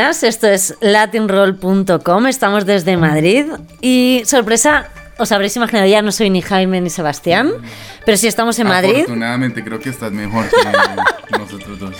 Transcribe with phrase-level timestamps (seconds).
[0.00, 3.46] esto es latinroll.com, estamos desde Madrid.
[3.82, 4.88] Y sorpresa,
[5.20, 7.52] os habréis imaginado ya, no soy ni Jaime ni Sebastián,
[8.04, 8.94] pero sí estamos en Madrid.
[8.96, 11.94] Afortunadamente creo que estás mejor que nosotros dos.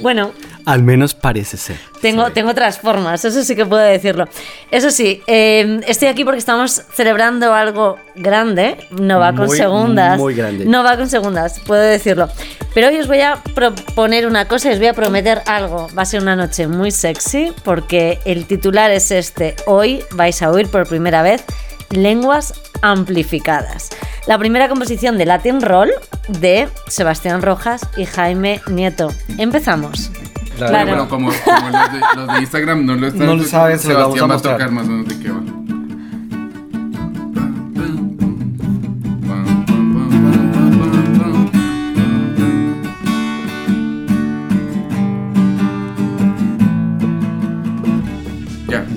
[0.00, 0.32] Bueno,
[0.66, 1.76] Al menos parece ser.
[2.02, 4.26] tengo, tengo otras formas, eso sí que puedo decirlo.
[4.70, 10.18] Eso sí, eh, estoy aquí porque estamos celebrando algo grande, no va con Muy, segundas.
[10.18, 10.64] muy grande.
[10.64, 12.28] No va con segundas, puedo decirlo.
[12.74, 15.88] Pero hoy os voy a proponer una cosa y os voy a prometer algo.
[15.96, 19.54] Va a ser una noche muy sexy porque el titular es este.
[19.66, 21.44] Hoy vais a oír por primera vez
[21.90, 23.90] lenguas amplificadas.
[24.26, 25.90] La primera composición de Latin Roll
[26.28, 29.12] de Sebastián Rojas y Jaime Nieto.
[29.38, 30.10] Empezamos.
[30.58, 33.78] Bueno, bueno, como, como los, de, los de Instagram no lo están No lo saben,
[33.78, 35.40] se los vamos Sebastián a va a tocar más o menos de qué va.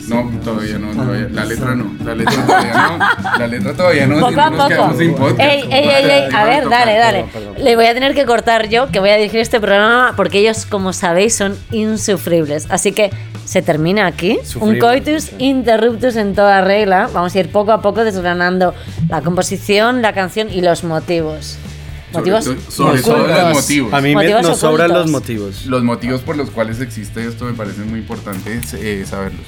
[0.08, 1.27] No, todavía no, todavía.
[1.31, 4.97] La letra no, la letra todavía no, la letra todavía no, Poco a nos poco.
[4.97, 5.39] sin podcast.
[5.39, 6.30] Ey, ey, ey, ey.
[6.33, 7.25] A ver, dale, dale.
[7.58, 10.66] Le voy a tener que cortar yo, que voy a dirigir este programa, porque ellos,
[10.66, 12.67] como sabéis, son insufribles.
[12.69, 13.09] Así que
[13.45, 14.38] se termina aquí.
[14.39, 17.09] Un Sufribles, coitus interruptus en toda regla.
[17.14, 18.73] Vamos a ir poco a poco desgranando
[19.09, 21.58] la composición, la canción y los motivos.
[22.11, 23.94] Sobre Motivos to- sobre todo los motivos.
[23.94, 25.66] A mí me, nos sobran los motivos.
[25.66, 29.45] Los motivos por los cuales existe esto me parece muy importante eh, saberlos.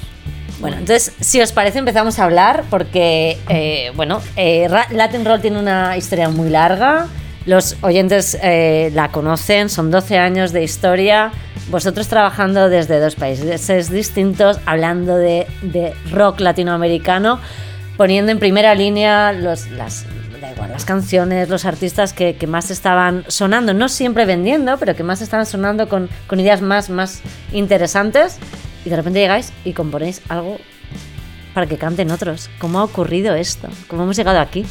[0.60, 5.58] Bueno, entonces, si os parece, empezamos a hablar porque, eh, bueno, eh, Latin Roll tiene
[5.58, 7.06] una historia muy larga.
[7.46, 11.32] Los oyentes eh, la conocen, son 12 años de historia.
[11.70, 17.40] Vosotros trabajando desde dos países distintos, hablando de, de rock latinoamericano,
[17.96, 20.04] poniendo en primera línea los, las,
[20.40, 24.96] da igual, las canciones, los artistas que, que más estaban sonando, no siempre vendiendo, pero
[24.96, 27.20] que más estaban sonando con, con ideas más, más
[27.52, 28.38] interesantes.
[28.84, 30.58] Y de repente llegáis y componéis algo
[31.54, 32.50] para que canten otros.
[32.58, 33.68] ¿Cómo ha ocurrido esto?
[33.88, 34.64] ¿Cómo hemos llegado aquí?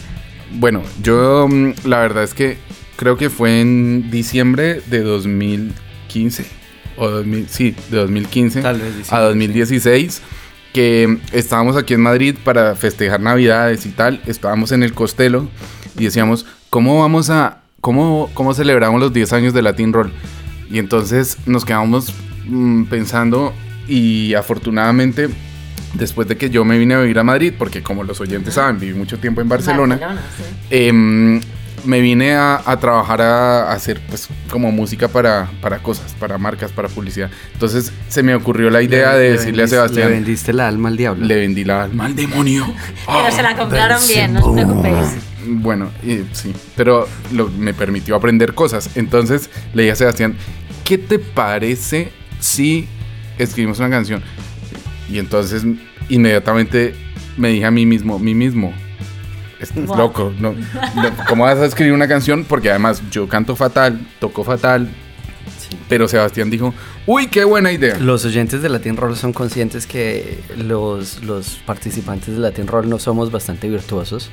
[0.52, 2.58] Bueno, yo mm, la verdad es que
[2.96, 6.46] creo que fue en diciembre de 2015.
[6.98, 10.22] O 2000, sí, de 2015 Tal vez a diciembre, 2016.
[10.74, 14.22] Que estábamos aquí en Madrid para festejar Navidades y tal.
[14.26, 15.48] Estábamos en el Costelo
[15.98, 17.60] y decíamos, ¿cómo vamos a.
[17.82, 20.12] ¿Cómo, cómo celebramos los 10 años de Latin Roll?
[20.70, 22.14] Y entonces nos quedamos
[22.46, 23.54] mm, pensando
[23.88, 25.30] y afortunadamente
[25.94, 28.80] después de que yo me vine a vivir a Madrid, porque como los oyentes saben,
[28.80, 30.44] viví mucho tiempo en Barcelona, sí.
[30.70, 31.42] em,
[31.86, 36.38] me vine a, a trabajar a, a hacer pues como música para, para cosas, para
[36.38, 37.30] marcas, para publicidad.
[37.54, 40.68] Entonces se me ocurrió la idea de Le decirle a vendiste- Sebastián, Le vendiste la
[40.68, 41.26] alma al diablo.
[41.26, 42.66] le vendí la alma al demonio.
[43.08, 44.96] Pero se la compraron bien, no os preocupéis.
[45.52, 48.90] Bueno, eh, sí, pero lo- me permitió aprender cosas.
[48.96, 50.36] Entonces le dije a Sebastián,
[50.84, 52.88] ¿qué te parece si
[53.38, 54.22] escribimos una canción?
[55.10, 55.64] Y entonces
[56.10, 56.94] inmediatamente
[57.38, 58.74] me dije a mí mismo, mí mismo,
[59.60, 59.98] estás Wow.
[59.98, 62.46] loco, no, no, ¿cómo vas a escribir una canción?
[62.46, 64.90] Porque además yo canto fatal, toco fatal.
[65.88, 66.74] Pero Sebastián dijo,
[67.06, 67.98] uy, qué buena idea.
[68.00, 73.00] Los oyentes de Latin Roll son conscientes que los, los participantes de Latin Roll no
[73.00, 74.30] somos bastante virtuosos.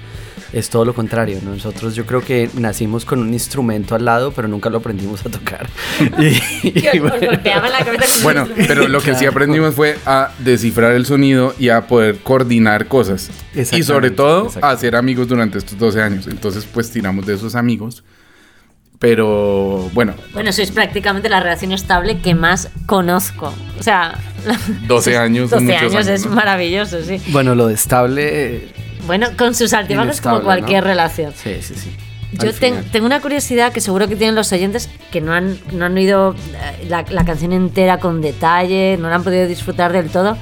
[0.53, 1.39] Es todo lo contrario.
[1.43, 1.51] ¿no?
[1.53, 5.31] Nosotros yo creo que nacimos con un instrumento al lado, pero nunca lo aprendimos a
[5.31, 5.69] tocar.
[6.19, 7.43] Y- y bueno, la
[7.85, 12.19] cabeza Bueno, pero lo que sí aprendimos fue a descifrar el sonido y a poder
[12.19, 13.31] coordinar cosas.
[13.55, 16.27] Y sobre todo a hacer amigos durante estos 12 años.
[16.27, 18.05] Entonces, pues tiramos de esos amigos.
[18.99, 23.53] Pero bueno, Bueno, sois prácticamente la relación estable que más conozco.
[23.79, 24.19] O sea,
[24.87, 26.33] 12 años son 12 muchos años años, es ¿no?
[26.35, 27.21] maravilloso, sí.
[27.29, 28.69] bueno, lo de estable.
[29.07, 30.89] Bueno, con sus altibajos como cualquier ¿no?
[30.89, 31.33] relación.
[31.35, 31.95] Sí, sí, sí.
[32.33, 35.85] Yo ten- tengo una curiosidad que seguro que tienen los oyentes que no han, no
[35.85, 40.11] han oído eh, la, la canción entera con detalle, no la han podido disfrutar del
[40.11, 40.37] todo.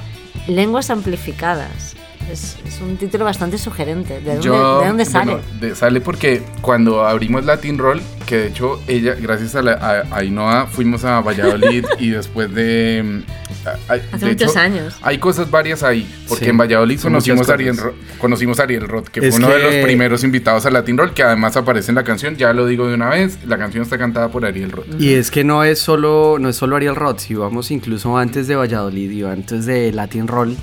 [0.47, 1.94] Lenguas amplificadas.
[2.31, 4.19] Es, es un título bastante sugerente.
[4.19, 4.81] ¿De dónde, yo.
[4.81, 5.33] ¿de dónde sale?
[5.33, 9.73] bueno, de- sale porque cuando abrimos Latin Roll, que de hecho ella, gracias a, la,
[9.73, 13.03] a, a Ainhoa, fuimos a Valladolid y después de.
[13.25, 14.95] mm, a- a- Hace de muchos hecho, años.
[15.03, 17.77] Hay cosas varias ahí, porque Sí, en Valladolid conocimos a, Ariel,
[18.19, 21.13] conocimos a Ariel Roth, que Es fue uno de los primeros invitados a Latin Roll,
[21.13, 23.97] que además aparece en la canción, ya lo digo de una vez, la canción está
[23.97, 24.87] cantada por Ariel Roth.
[24.99, 28.47] Y es que no es solo, no es solo Ariel Roth, si vamos incluso antes
[28.47, 30.57] de Valladolid y antes de Latin Roll,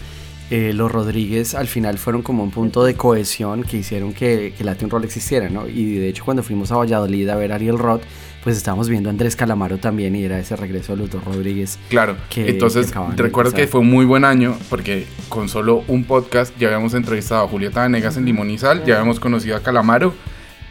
[0.55, 4.65] eh, los Rodríguez al final fueron como un punto de cohesión que hicieron que, que
[4.65, 5.67] Latin Roll existiera, ¿no?
[5.67, 8.03] Y de hecho cuando fuimos a Valladolid a ver a Ariel Roth,
[8.45, 11.79] pues estábamos viendo a Andrés Calamaro también y era ese regreso de los dos Rodríguez.
[11.89, 16.05] Claro, que- entonces que recuerdo que fue un muy buen año porque con solo un
[16.05, 20.13] podcast ya habíamos entrevistado a Julieta Vanegas en Sal, ya habíamos conocido a Calamaro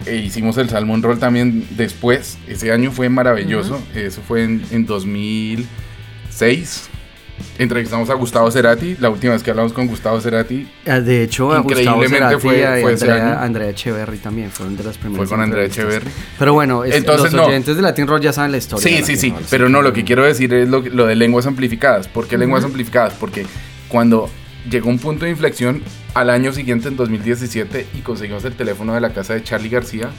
[0.06, 2.38] e hicimos el Salmón Roll también después.
[2.48, 6.90] Ese año fue maravilloso, eso fue en, en 2006.
[7.58, 10.68] Entrevistamos a Gustavo Cerati, la última vez que hablamos con Gustavo Cerati.
[10.88, 13.44] Ah, De hecho, a Gustavo Cerati fue- y a fue Andrea.
[13.44, 15.28] Andrea Echeverry también fueron de las primeras.
[15.28, 15.66] Fue con Andrea.
[15.66, 16.10] Echeverry.
[16.40, 17.48] Pero bueno, es- Entonces, los no.
[17.48, 18.88] oyentes de Latin Roll ya saben la historia.
[18.88, 19.34] Sí, sí, sí.
[19.50, 22.08] Pero no, lo que quiero decir es lo, lo de lenguas amplificadas.
[22.08, 23.14] ¿Por qué lenguas amplificadas?
[23.20, 23.46] Porque
[23.88, 24.30] cuando
[24.70, 25.82] llegó un punto de inflexión
[26.14, 30.10] al año siguiente, en 2017, y conseguimos el teléfono de la casa de Charlie García.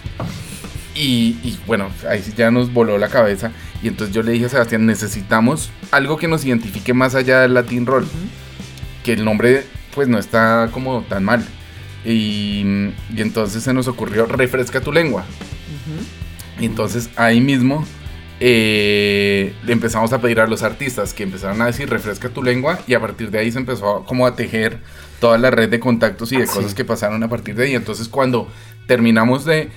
[0.95, 3.51] Y, y, bueno, ahí sí ya nos voló la cabeza.
[3.83, 7.55] Y entonces yo le dije a Sebastián, necesitamos algo que nos identifique más allá del
[7.55, 8.07] Latin Roll.
[9.03, 11.45] Que el nombre pues no está como tan mal.
[12.05, 12.63] Y,
[13.15, 15.25] y entonces se nos ocurrió, refresca tu lengua.
[16.61, 17.85] Y entonces ahí mismo
[18.55, 22.79] eh, le empezamos a pedir a los artistas que empezaran a decir refresca tu lengua
[22.87, 24.79] y a partir de ahí se empezó como a tejer
[25.21, 26.53] toda la red de contactos y de Ah, sí.
[26.57, 27.75] cosas que pasaron a partir de ahí.
[27.75, 28.49] Entonces cuando
[28.87, 29.71] terminamos de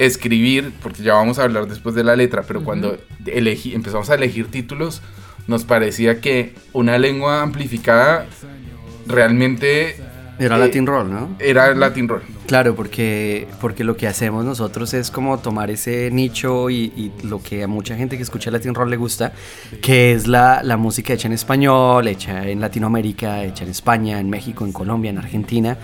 [0.00, 4.14] escribir, porque ya vamos a hablar después de la letra, pero cuando elegí, empezamos a
[4.14, 5.02] elegir títulos,
[5.46, 8.26] nos parecía que una lengua amplificada
[9.06, 9.96] realmente
[10.38, 11.36] Era eh, Latin Roll, ¿no?
[11.38, 12.22] era Latin Roll.
[12.46, 17.40] Claro, porque, porque lo que hacemos nosotros es como tomar ese nicho y, y lo
[17.40, 19.34] que a mucha gente que escucha Latin Roll le gusta,
[19.82, 24.30] que es la, la música hecha en español, hecha en Latinoamérica, hecha en España, en
[24.30, 25.76] México, en Colombia, en Argentina,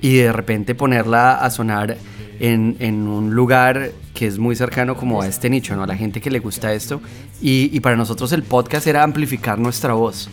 [0.00, 1.96] y de repente ponerla a sonar
[2.40, 5.82] en, en un lugar que es muy cercano como a este nicho, ¿no?
[5.82, 7.00] A la gente que le gusta esto.
[7.40, 10.30] Y, y para nosotros el podcast era amplificar nuestra voz.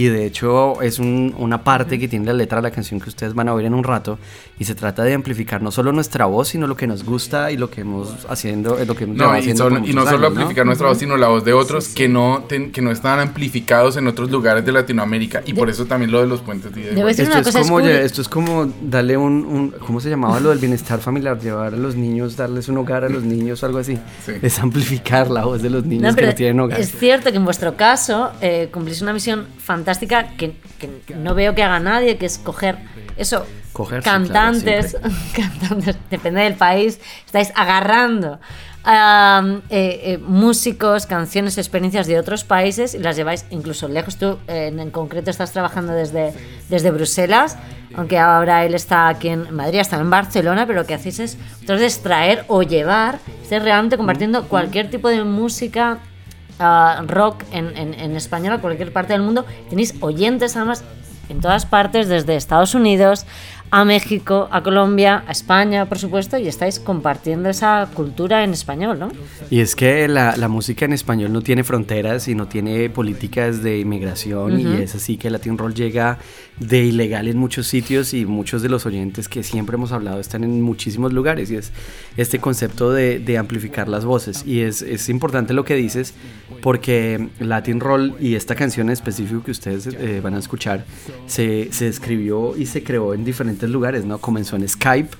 [0.00, 3.10] Y de hecho es un- una parte que tiene la letra de la canción que
[3.10, 4.18] ustedes van a oír en un rato.
[4.58, 7.56] Y se trata de amplificar no solo nuestra voz, sino lo que nos gusta y
[7.58, 10.04] lo que hemos haciendo, eh, lo que hemos No, y, haciendo solo- y no muchos
[10.04, 10.26] solo años, ¿no?
[10.40, 13.96] amplificar nuestra voz, sino la voz de otros que no ten- que no estaban amplificados
[13.98, 15.42] en otros lugares de Latinoamérica.
[15.44, 17.82] Y por eso también lo de los puentes de Esto es, como, es cool.
[17.82, 21.38] lle- esto es como darle un, un- ¿Cómo se llamaba lo del bienestar familiar?
[21.40, 23.98] Llevar a los niños, darles un hogar a los niños, algo así.
[24.24, 24.32] Sí.
[24.40, 26.80] Es amplificar la voz de los niños No, que no tienen hogar.
[26.80, 31.54] es cierto que en vuestro caso eh, cumplís una misión fantástica que, que no veo
[31.54, 32.78] que haga nadie, que es coger
[33.16, 33.46] eso,
[34.02, 35.14] cantantes, claro,
[35.60, 38.38] cantantes, depende del país, estáis agarrando
[38.86, 44.16] eh, eh, músicos, canciones, experiencias de otros países y las lleváis incluso lejos.
[44.16, 46.32] Tú eh, en, en concreto estás trabajando desde,
[46.70, 47.58] desde Bruselas,
[47.94, 51.38] aunque ahora él está aquí en Madrid, está en Barcelona, pero lo que hacéis es
[51.60, 55.98] entonces traer o llevar, estáis realmente compartiendo cualquier tipo de música
[57.06, 59.44] rock en, en, en español a cualquier parte del mundo.
[59.68, 60.84] Tenéis oyentes además
[61.28, 63.24] en todas partes, desde Estados Unidos
[63.70, 68.98] a México, a Colombia, a España, por supuesto, y estáis compartiendo esa cultura en español,
[68.98, 69.12] ¿no?
[69.48, 73.62] Y es que la, la música en español no tiene fronteras y no tiene políticas
[73.62, 76.18] de inmigración y es así que Latin Roll llega
[76.60, 80.44] de ilegal en muchos sitios y muchos de los oyentes que siempre hemos hablado están
[80.44, 81.72] en muchísimos lugares y es
[82.16, 86.14] este concepto de, amplificar las voces y es, es importante lo que dices
[86.62, 90.84] porque Latin Roll y esta canción en específico que ustedes eh, van a escuchar
[91.26, 94.18] se, se escribió y se creó en diferentes lugares, ¿no?
[94.18, 95.16] Comenzó en Skype.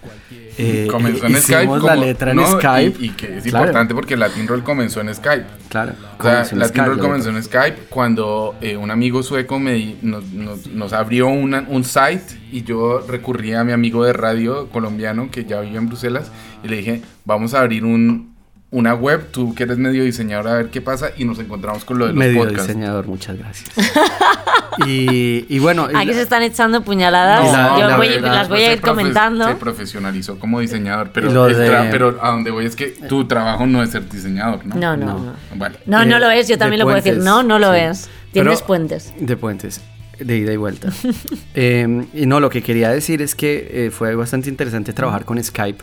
[0.61, 1.67] Eh, Comenzó en Skype.
[1.67, 2.97] la como- letra en no, Skype.
[3.01, 3.65] Y, y que es Claro.
[3.67, 5.45] importante porque Latin Roll comenzó en Skype.
[5.69, 5.93] Claro.
[6.19, 9.73] O sea, Latin Skype, Roll la comenzó en Skype cuando eh, un amigo sueco me,
[9.75, 12.23] di- nos, nos- nos abrió una- un site
[12.53, 16.31] y yo recurrí a mi amigo de radio colombiano que ya vive en Bruselas
[16.65, 18.35] y le dije, vamos a abrir un,
[18.73, 21.99] una web, tú que eres medio diseñador, a ver qué pasa y nos encontramos con
[21.99, 22.69] lo de los Medio podcasts.
[22.69, 23.69] diseñador, muchas gracias.
[24.87, 27.45] y, y bueno, y Aquí la- se están echando puñaladas.
[27.45, 29.49] No, la- Yo la voy- verdad, las voy pues a se ir comentando.
[29.49, 33.83] Se profesionalizó como diseñador, pero, de- pero a donde voy es que tu trabajo no
[33.83, 34.77] es ser diseñador, ¿no?
[34.77, 35.19] No, no, No.
[35.19, 35.35] no.
[35.57, 35.79] Vale.
[35.87, 37.17] No, no Eh, lo es, yo de también lo puedo decir.
[37.19, 37.81] No, no lo sí.
[37.81, 38.09] es.
[38.33, 39.13] Tienes Pero- puentes.
[39.19, 39.81] de puentes,
[40.19, 40.91] de ida y vuelta.
[41.55, 45.43] Eh, y no, lo que quería decir es que eh, fue bastante interesante trabajar con
[45.43, 45.83] Skype,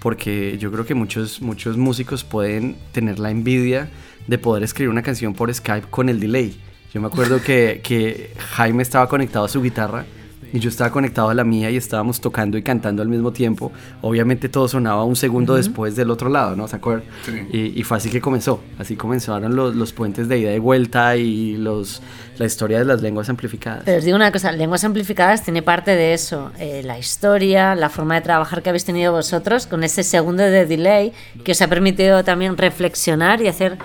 [0.00, 3.90] porque yo creo que muchos, muchos músicos pueden tener la envidia
[4.26, 6.60] de poder escribir una canción por Skype con el delay.
[6.92, 10.06] Yo me acuerdo que, que Jaime estaba conectado a su guitarra
[10.52, 13.72] y yo estaba conectado a la mía y estábamos tocando y cantando al mismo tiempo.
[14.02, 16.68] Obviamente todo sonaba un segundo después del otro lado, ¿no?
[16.68, 17.04] ¿Se acuerdan?
[17.24, 17.32] Sí.
[17.52, 18.60] Y, y fue así que comenzó.
[18.78, 22.02] Así comenzaron los, los puentes de ida y vuelta y los,
[22.38, 23.82] la historia de las lenguas amplificadas.
[23.84, 27.88] Pero os digo una cosa, Lenguas Amplificadas tiene parte de eso, eh, la historia, la
[27.88, 31.12] forma de trabajar que habéis tenido vosotros con ese segundo de delay
[31.44, 33.78] que os ha permitido también reflexionar y hacer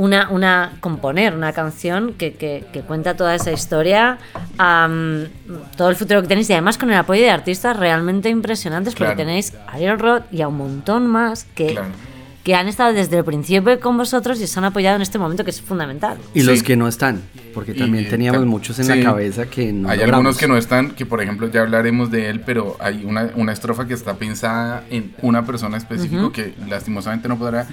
[0.00, 4.18] una, una componer una canción que, que- que cuenta toda esa historia,
[4.56, 5.26] am,
[5.76, 9.14] todo el futuro que tenéis y además con el apoyo de artistas realmente impresionantes porque
[9.14, 9.18] Claro.
[9.18, 11.88] tenéis a Ariel Roth y a un montón más que, Claro.
[12.44, 15.44] que han estado desde el principio con vosotros y os han apoyado en este momento
[15.44, 16.16] que es fundamental.
[16.32, 16.46] Y Sí.
[16.46, 17.20] los que no están,
[17.52, 18.94] porque Y, también teníamos ta- muchos en sí.
[18.94, 20.14] la cabeza que no hay logramos.
[20.14, 23.52] algunos que no están, que por ejemplo ya hablaremos de él, pero hay una, una
[23.52, 27.66] estrofa que está pensada en una persona específica que lastimosamente no podrá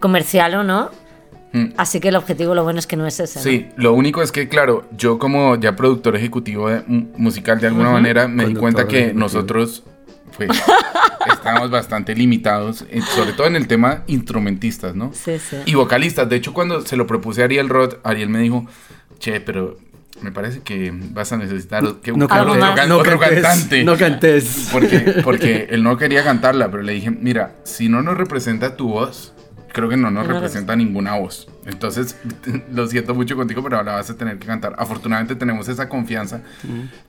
[0.00, 0.90] comercial o no.
[1.52, 1.66] Mm.
[1.76, 3.38] Así que el objetivo lo bueno es que no es ese.
[3.38, 3.42] ¿no?
[3.44, 7.68] Sí, lo único es que, claro, yo como ya productor ejecutivo de- mu- musical de
[7.68, 9.20] alguna manera, me di Conductor cuenta que ejecutivo.
[9.20, 9.84] nosotros,
[10.36, 10.50] pues,
[11.32, 15.12] estamos bastante limitados, sobre todo en el tema instrumentistas, ¿no?
[15.14, 15.56] Sí, sí.
[15.66, 16.28] Y vocalistas.
[16.28, 18.66] De hecho, cuando se lo propuse a Ariel Roth, Ariel me dijo,
[19.18, 19.78] che, pero
[20.20, 23.84] me parece que vas a necesitar que, No otro, can- no otro cantes, cantante.
[23.84, 24.68] no cantes.
[24.72, 28.88] Porque, porque él no quería cantarla, pero le dije, mira, si no nos representa tu
[28.88, 29.32] voz,
[29.72, 31.48] creo que no nos No representa ninguna voz.
[31.66, 32.16] Entonces,
[32.72, 34.74] lo siento mucho contigo, pero ahora vas a tener que cantar.
[34.78, 36.42] Afortunadamente tenemos esa confianza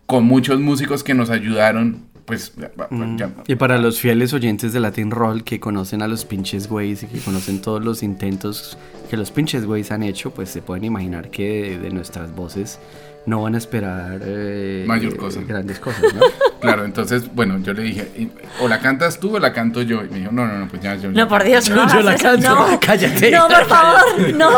[0.06, 2.72] con muchos músicos que nos ayudaron, pues, ya-
[3.18, 7.04] ya- Y para los fieles oyentes de Latin Roll que conocen a los pinches güeyes
[7.04, 8.78] y que conocen todos los intentos
[9.10, 12.80] que los pinches güeyes han hecho, pues se pueden imaginar que de, de nuestras voces
[13.26, 15.42] no van a esperar eh, Mayor eh, cosa.
[15.46, 16.22] grandes cosas, ¿no?
[16.66, 20.04] Claro, entonces, bueno, yo le dije, o la cantas tú o la canto yo.
[20.04, 21.12] Y me dijo, no, no, no, pues ya, yo.
[21.12, 21.88] No, por Dios, no.
[21.94, 22.50] Yo la canto.
[22.50, 22.80] No.
[22.82, 23.30] Cállate.
[23.30, 24.50] No, por favor, no.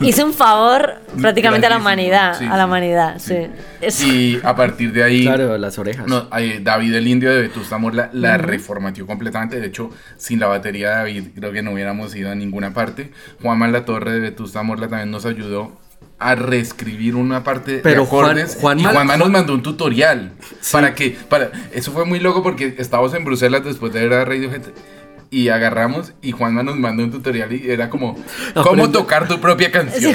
[0.00, 2.38] Hice un favor prácticamente a la humanidad.
[2.38, 4.06] Sí, a la sí, humanidad, sí.
[4.06, 6.06] Y a partir de ahí, claro, las orejas.
[6.06, 9.60] no, eh, David el Indio de Vetusta Morla la reformateó completamente.
[9.60, 13.10] De hecho, sin la batería de David, creo que no hubiéramos ido a ninguna parte.
[13.42, 15.76] Juan La Torre de Vetusta Morla también nos ayudó
[16.18, 18.58] a reescribir una parte Pero de acordes.
[18.60, 20.32] Juan- y Juanma- Juanma nos mandó un tutorial
[20.72, 24.24] para que, para, eso fue muy loco porque estábamos en Bruselas después de ver a
[24.24, 24.62] Radiohead
[25.30, 28.16] y agarramos y Juanma nos mandó un tutorial y era como
[28.54, 30.14] cómo tocar tu propia canción.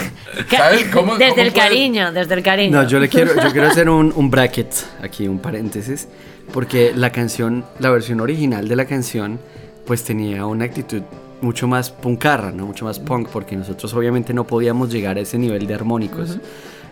[0.49, 0.85] Ca- ¿Sabes?
[0.91, 2.81] ¿Cómo, desde cómo el puedes- cariño, desde el cariño.
[2.81, 6.07] No, yo le quiero, yo quiero hacer un, un bracket aquí, un paréntesis,
[6.51, 9.39] porque la canción, la versión original de la canción,
[9.85, 11.03] pues tenía una actitud
[11.43, 12.65] mucho más puncarra, ¿no?
[12.65, 16.39] Mucho más punk, porque nosotros obviamente no podíamos llegar a ese nivel de armónicos.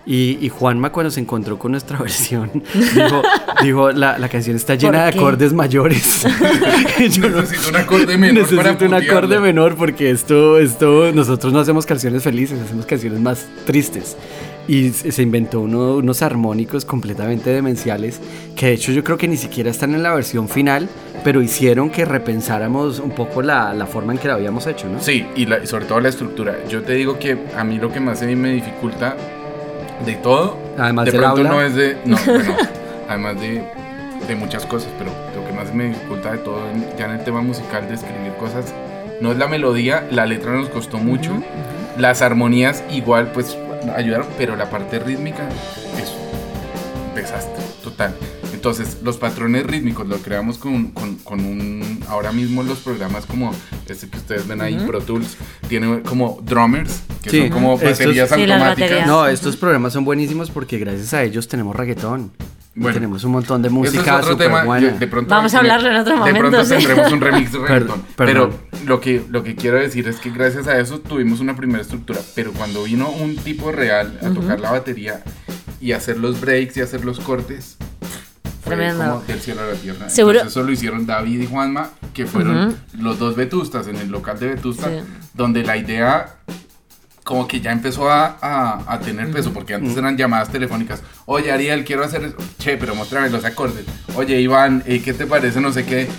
[0.04, 3.22] Y, y Juanma cuando se encontró con nuestra versión, dijo,
[3.62, 6.26] dijo la, la canción está llena de acordes mayores.
[7.12, 11.60] Yo Necesito un acorde menor para Necesito un acorde menor porque esto, esto, nosotros no
[11.60, 14.18] hacemos canciones felices, hacemos canciones más tristes.
[14.68, 18.20] Y se se inventó uno- unos armónicos completamente demenciales
[18.56, 20.88] que de hecho yo creo que ni siquiera están en la versión final,
[21.24, 25.00] pero hicieron que repensáramos un poco la, la forma en que la habíamos hecho, ¿no?
[25.02, 26.56] Sí, y, la- y sobre todo la estructura.
[26.70, 29.16] Yo te digo que a mí lo que más a mí me dificulta
[30.06, 31.50] de todo, Además de pronto habla.
[31.50, 32.56] no es de, no, bueno,
[33.08, 33.64] además de,
[34.28, 36.60] de muchas cosas, pero lo que más me dificulta de todo
[36.98, 38.74] ya en el tema musical de escribir cosas
[39.20, 41.32] no es la melodía, la letra nos costó mucho,
[42.00, 43.56] las armonías igual pues
[43.96, 45.44] ayudaron, pero la parte rítmica
[46.02, 46.12] es
[47.10, 48.16] un desastre total.
[48.62, 52.00] Entonces, los patrones rítmicos los creamos con, con- con un.
[52.08, 53.56] Ahora mismo los programas como
[53.88, 55.36] este que ustedes ven ahí, Pro Tools,
[55.68, 57.40] tiene como drummers, que Sí.
[57.40, 58.90] son como Estos- baterías Sí, las automáticas.
[58.92, 59.08] baterías.
[59.08, 62.32] No, estos programas son buenísimos porque gracias a ellos tenemos reggaetón.
[62.74, 62.94] Bueno.
[62.94, 64.64] tenemos un montón de es música súper tema.
[64.64, 64.92] buena.
[64.94, 66.70] yo- de pronto Vamos a hablarlo en otro De momento, pronto sí.
[66.76, 68.04] tendremos un remix de reggaetón.
[68.16, 68.54] Pero
[68.86, 72.20] lo que, lo que quiero decir es que gracias a eso tuvimos una primera estructura.
[72.36, 75.24] Pero cuando vino un tipo real a tocar la batería
[75.82, 77.76] y hacer los breaks y hacer los cortes,
[78.76, 79.04] Tremendo.
[79.04, 80.10] como del cielo a la tierra.
[80.10, 84.10] Seguro- Entonces, eso lo hicieron David y Juanma, que fueron los dos vetustas en el
[84.10, 84.96] local de Vetusta, Sí.
[85.34, 86.36] donde la idea
[87.24, 91.02] como que ya empezó a, a- a tener peso, porque antes eran llamadas telefónicas.
[91.28, 92.36] Oye, Ariel, quiero hacer eso.
[92.58, 93.86] Che, pero muéstrame los acordes.
[94.16, 95.62] Oye, Iván, eh, ¿qué te parece?
[95.62, 96.10] No sé qué.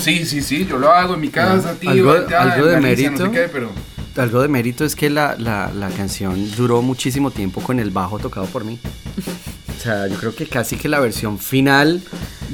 [0.00, 1.90] Sí, sí, sí, yo lo hago en mi casa, tío.
[1.90, 3.30] Algo- algo de Galicia, no sé mérito.
[3.32, 3.70] qué, pero...
[4.16, 8.18] Algo de mérito es que la, la, la canción duró muchísimo tiempo con el bajo
[8.18, 8.80] tocado por mí.
[9.76, 12.00] O sea, yo creo que casi que la versión final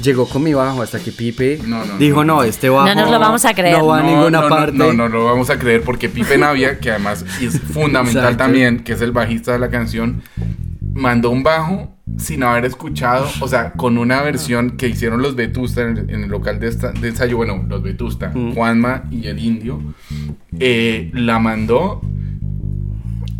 [0.01, 2.35] llegó con mi bajo hasta que Pipe No, no, dijo, no.
[2.37, 3.77] no, este bajo No nos lo vamos a creer.
[3.77, 4.77] no va a ninguna parte.
[4.77, 8.37] No, no, lo vamos a creer porque Pipe Navia, que además es fundamental Exacto.
[8.37, 10.21] también, que es el bajista de la canción,
[10.93, 15.81] mandó un bajo sin haber escuchado, o sea, con una versión que hicieron los Vetusta
[15.81, 18.53] en el, en el local de, esta- de ensayo, bueno, los Vetusta, Mm.
[18.53, 19.81] Juanma y el Indio,
[20.59, 22.01] eh, la mandó.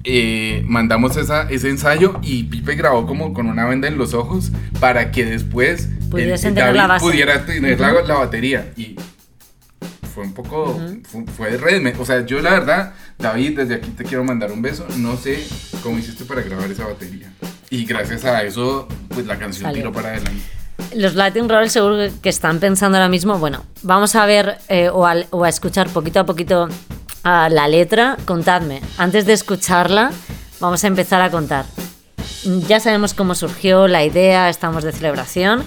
[0.03, 4.51] Eh, mandamos esa, ese ensayo y Pipe grabó como con una venda en los ojos
[4.79, 7.05] para que después el- Pudiesen tener la base.
[7.05, 8.95] pudiera tener la, la batería y
[10.13, 10.79] fue un poco,
[11.10, 12.00] fue, fue de red.
[12.00, 14.86] O sea, yo la verdad, David, desde aquí te quiero mandar un beso.
[14.98, 15.43] No sé
[15.81, 17.31] cómo hiciste para grabar esa batería.
[17.72, 19.77] Y gracias a eso pues la canción Salió.
[19.81, 20.41] tiró para adelante.
[20.95, 25.07] Los Latin Roll seguro que están pensando ahora mismo, bueno, vamos a ver eh, o,
[25.07, 26.67] a, o a escuchar poquito a poquito
[27.24, 28.18] a la letra.
[28.25, 30.12] Contadme, antes de escucharla,
[30.60, 31.65] vamos a empezar a contar.
[32.68, 35.63] Ya sabemos cómo surgió la idea, estamos de celebración.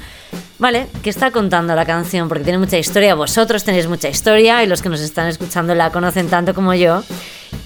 [0.58, 2.28] Vale, ¿qué está contando la canción?
[2.28, 5.90] Porque tiene mucha historia, vosotros tenéis mucha historia y los que nos están escuchando la
[5.90, 7.02] conocen tanto como yo.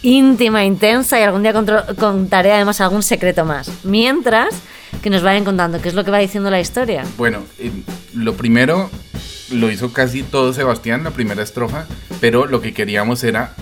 [0.02, 3.70] Íntima, intensa y algún día contaré además algún secreto más.
[3.84, 4.54] Mientras
[5.02, 7.04] que nos vayan contando qué es lo que va diciendo la historia.
[7.16, 7.70] Bueno, eh,
[8.14, 8.90] lo primero
[9.50, 11.86] lo hizo casi todo Sebastián, la primera estrofa,
[12.20, 13.54] pero lo que queríamos era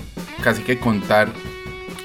[0.42, 1.28] casi que contar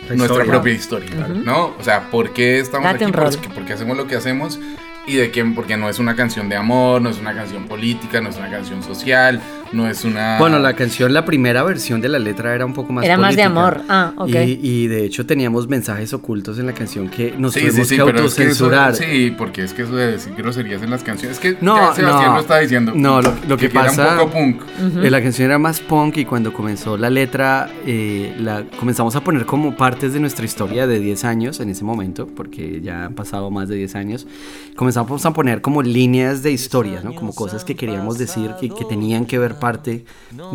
[0.10, 0.52] La nuestra historia.
[0.52, 1.74] propia historia, ¿no?
[1.80, 3.48] O sea, ¿por qué estamos Date aquí?
[3.50, 4.60] ¿Por qué hacemos lo que hacemos?
[5.06, 8.22] Y de qué, porque no es una canción de amor, no es una canción política,
[8.22, 9.42] no es una canción social,
[9.74, 10.38] no es una...
[10.40, 13.36] Bueno, la canción, la primera versión de la letra era un poco más Era más
[13.36, 13.60] de política.
[13.62, 13.82] amor.
[13.90, 14.30] Ah, ok.
[14.30, 17.96] Y, y de hecho teníamos mensajes ocultos en la canción que nos Sí, tuvimos sí,
[17.96, 18.96] sí, que pero es que eso, autocensurar.
[18.96, 21.94] sí, porque es que eso de decir groserías en las canciones, es que No, ya
[21.96, 22.34] Sebastián no.
[22.36, 22.94] lo está diciendo.
[22.96, 24.62] No, lo- lo que era pasa- un poco punk.
[25.04, 29.22] Eh, La canción era más punk y cuando comenzó la letra, eh, la comenzamos a
[29.24, 33.14] poner como partes de nuestra historia de 10 años en ese momento, porque ya han
[33.14, 34.28] pasado más de 10 años.
[34.76, 37.14] Comenzamos a poner como líneas de historia, ¿no?
[37.16, 40.04] Como cosas que queríamos decir que, que tenían que ver parte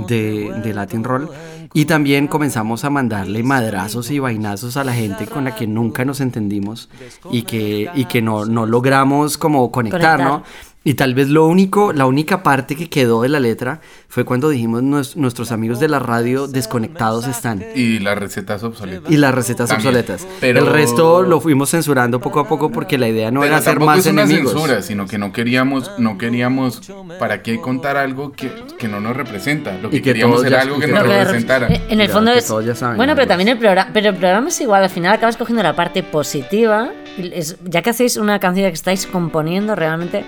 [0.06, 1.30] de, de Latin Roll.
[1.72, 6.04] Y también comenzamos a mandarle madrazos y vainazos a la gente con la que nunca
[6.04, 6.90] nos entendimos
[7.30, 10.42] y que, y que no, no logramos como conectar, ¿no?
[10.84, 14.48] Y tal vez lo único, la única parte que quedó de la letra fue cuando
[14.48, 17.62] dijimos "Nues- nuestros amigos de la radio desconectados están.
[17.74, 19.10] Y las recetas obsoletas.
[19.10, 19.88] Y las recetas También.
[19.88, 20.26] obsoletas.
[20.40, 23.58] Pero- El resto lo fuimos censurando poco a poco porque la idea no Pero era
[23.58, 24.52] hacer más es una enemigos.
[24.52, 26.80] censura, sino que no queríamos, no queríamos,
[27.18, 29.76] ¿para qué contar algo que, que no nos representa?
[29.82, 31.66] Lo que, Y que queríamos era ya- algo que que nos representara.
[31.68, 32.46] eh, En el Ya, fondo que es.
[32.46, 33.28] todos ya saben, bueno, pero amigos.
[33.28, 33.90] también el programa.
[33.92, 36.88] Pero el programa es igual, al final acabas cogiendo la parte positiva.
[37.18, 40.24] es- ya que hacéis una canción que estáis componiendo, realmente.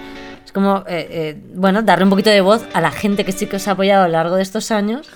[0.50, 3.46] Es como, eh, eh, bueno, darle un poquito de voz a la gente que sí
[3.46, 5.09] que os ha apoyado a lo largo de estos años.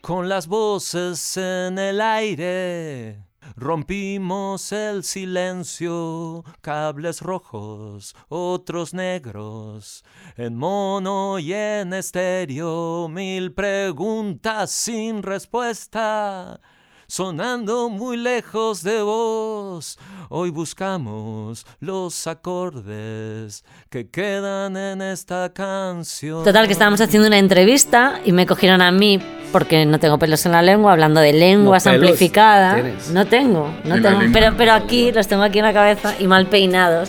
[0.00, 3.24] Con las voces en el aire,
[3.56, 10.04] rompimos el silencio, cables rojos, otros negros,
[10.36, 16.60] en mono y en estéreo, mil preguntas sin respuesta.
[17.10, 26.44] Sonando muy lejos de vos, hoy buscamos los acordes que quedan en esta canción.
[26.44, 29.20] Total, que estábamos haciendo una entrevista y me cogieron a mí
[29.52, 32.74] porque no tengo pelos en la lengua, hablando de lenguas No, amplificadas.
[32.74, 33.08] tienes.
[33.10, 34.20] No tengo, no tengo.
[34.30, 37.08] Pero, pero aquí los tengo aquí en la cabeza y mal peinados.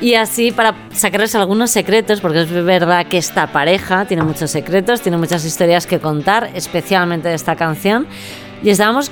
[0.00, 5.02] Y así para sacarles algunos secretos, porque es verdad que esta pareja tiene muchos secretos,
[5.02, 8.06] tiene muchas historias que contar, especialmente de esta canción.
[8.62, 9.10] Y estábamos,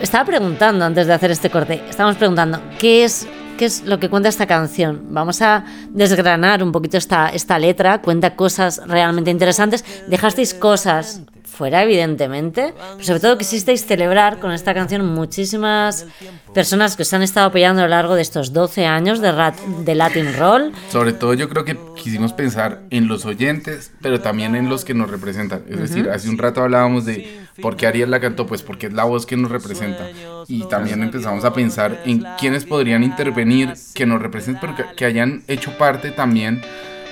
[0.00, 4.08] estaba preguntando antes de hacer este corte, estábamos preguntando, ¿qué es, qué es lo que
[4.08, 5.02] cuenta esta canción?
[5.10, 11.22] Vamos a desgranar un poquito esta, esta letra, cuenta cosas realmente interesantes, dejasteis cosas
[11.58, 16.06] fuera, evidentemente, pero sobre todo quisisteis celebrar con esta canción muchísimas
[16.54, 19.58] personas que os han estado apoyando a lo largo de estos 12 años de, rat-
[19.60, 20.72] de Latin Roll.
[20.90, 24.94] Sobre todo yo creo que quisimos pensar en los oyentes, pero también en los que
[24.94, 25.64] nos representan.
[25.68, 28.92] Es decir, hace un rato hablábamos de por qué Ariel la cantó, pues porque es
[28.92, 30.06] la voz que nos representa.
[30.46, 35.04] Y también empezamos a pensar en quiénes podrían intervenir, que nos representen, pero que, que
[35.04, 36.62] hayan hecho parte también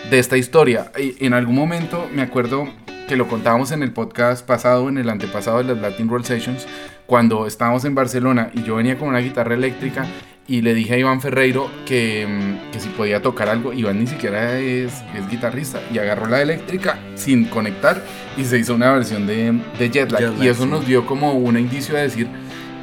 [0.09, 0.93] de esta historia.
[0.99, 2.69] Y en algún momento me acuerdo
[3.07, 6.67] que lo contábamos en el podcast pasado, en el antepasado de las Latin Roll Sessions,
[7.07, 10.07] cuando estábamos en Barcelona y yo venía con una guitarra eléctrica
[10.49, 13.73] y le dije a Iván Ferreiro que, mm, que si podía tocar algo.
[13.73, 18.03] Iván ni siquiera es, es guitarrista y agarró la eléctrica sin conectar
[18.37, 20.21] y se hizo una versión de, de Jetlag.
[20.21, 20.69] Jet Lag, y eso sí.
[20.69, 22.29] nos dio como un indicio de decir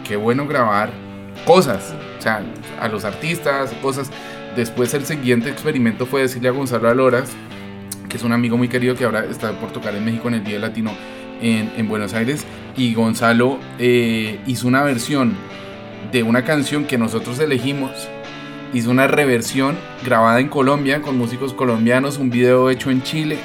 [0.08, 0.92] qué bueno grabar
[1.46, 2.44] cosas, o sea,
[2.80, 4.10] a los artistas, cosas.
[4.56, 7.32] Después el siguiente experimento fue decirle a Gonzalo Aloras,
[8.13, 10.43] que es un amigo muy querido que ahora está por tocar en México en el
[10.43, 10.91] Día Latino
[11.41, 12.45] en, en Buenos Aires,
[12.78, 15.34] y Gonzalo eh, hizo una versión
[16.12, 17.89] de una canción que nosotros elegimos,
[18.71, 23.39] hizo una reversión grabada en Colombia con músicos colombianos, un video hecho en Chile.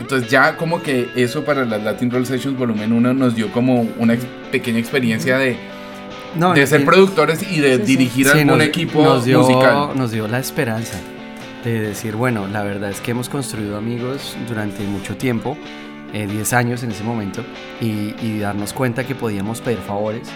[0.00, 3.86] Entonces ya como que eso para las Latin Roll Sessions volumen 1 nos dio como
[4.00, 5.56] una ex- pequeña experiencia de,
[6.36, 9.90] No, de ser productores y de dirigir Sí, algún nos- equipo nos dio, musical.
[9.94, 10.98] Nos dio la esperanza
[11.64, 15.56] de decir, bueno, la verdad es que hemos construido amigos durante mucho tiempo,
[16.12, 17.42] eh, 10 años en ese momento,
[17.80, 20.28] y, y darnos cuenta que podíamos pedir favores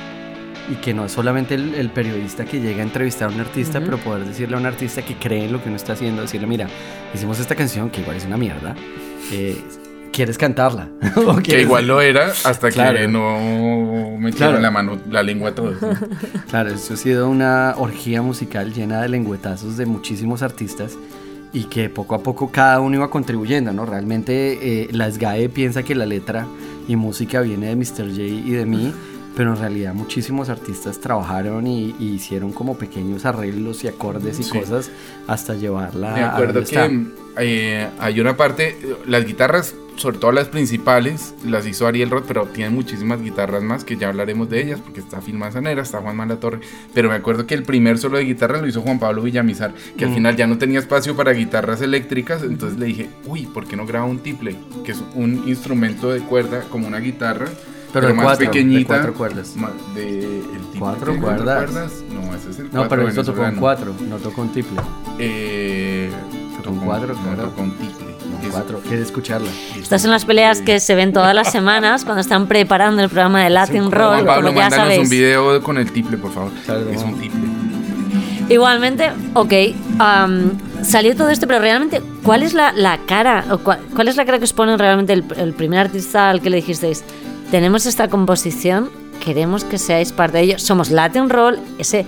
[0.70, 3.80] y que no es solamente el, el periodista que llega a entrevistar a un artista,
[3.80, 6.46] pero poder decirle a un artista que cree en lo que uno está haciendo, decirle,
[6.46, 6.66] mira,
[7.14, 8.74] hicimos esta canción que igual es una mierda,
[9.32, 9.56] eh,
[10.12, 10.88] quieres cantarla.
[11.44, 12.98] que igual lo era hasta Claro.
[12.98, 14.58] que no metieron Claro.
[14.60, 15.76] la mano, la lengua a todos.
[16.50, 20.96] Claro, esto ha sido una orgía musical llena de lengüetazos de muchísimos artistas
[21.52, 23.86] y que poco a poco cada uno iba contribuyendo, ¿no?
[23.86, 26.46] Realmente eh, la SGAE piensa que la letra
[26.86, 28.08] y música viene de Mr.
[28.10, 28.92] J y de mí,
[29.38, 34.42] pero en realidad muchísimos artistas trabajaron y, y hicieron como pequeños arreglos y acordes y
[34.42, 34.50] Sí.
[34.50, 34.90] cosas
[35.28, 37.06] hasta llevarla Me a acuerdo donde que
[37.40, 42.46] eh, hay una parte, las guitarras, sobre todo las principales, las hizo Ariel Roth, pero
[42.46, 46.16] tienen muchísimas guitarras más que ya hablaremos de ellas, porque está Phil Manzanera, está Juan
[46.16, 46.58] Malatorre,
[46.92, 50.04] pero me acuerdo que el primer solo de guitarra lo hizo Juan Pablo Villamizar, que
[50.04, 50.14] al Mm.
[50.14, 53.86] final ya no tenía espacio para guitarras eléctricas, entonces le dije, uy, ¿por qué no
[53.86, 54.56] graba un tiple?
[54.84, 57.46] Que es un instrumento de cuerda como una guitarra,
[58.00, 58.94] Pero de más cuatro, de pequeñita.
[58.94, 59.54] cuatro cuerdas.
[59.94, 61.92] De, el tiple ¿Cuatro tiene cuerdas?
[62.12, 63.60] No, ese es el No, pero esto tocó un venezolano.
[63.60, 64.80] cuatro, no tocó un triple.
[65.18, 66.10] Eh,
[66.58, 67.42] Tocó un cuatro, no, claro.
[67.50, 68.06] tocó un tiple.
[68.42, 69.48] No, cuatro, que escucharla.
[69.80, 73.42] Estas son las peleas que se ven todas las semanas cuando están preparando el programa
[73.44, 75.02] de Latin Roll, Pablo, como ya mándanos sabéis.
[75.02, 76.50] un video con el tiple, por favor.
[76.64, 77.40] Claro, es un tiple.
[78.48, 79.52] Igualmente, ok,
[79.98, 84.16] am, salió todo esto, pero realmente, ¿cuál es la, la cara, o cuál, cuál es
[84.16, 87.04] la cara que os pone realmente el, el primer artista al que le dijisteis,
[87.50, 88.90] tenemos esta composición,
[89.24, 92.04] queremos que seáis parte de ello, somos Latin Roll, ese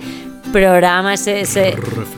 [0.51, 1.41] programa, ese...
[1.41, 1.75] ese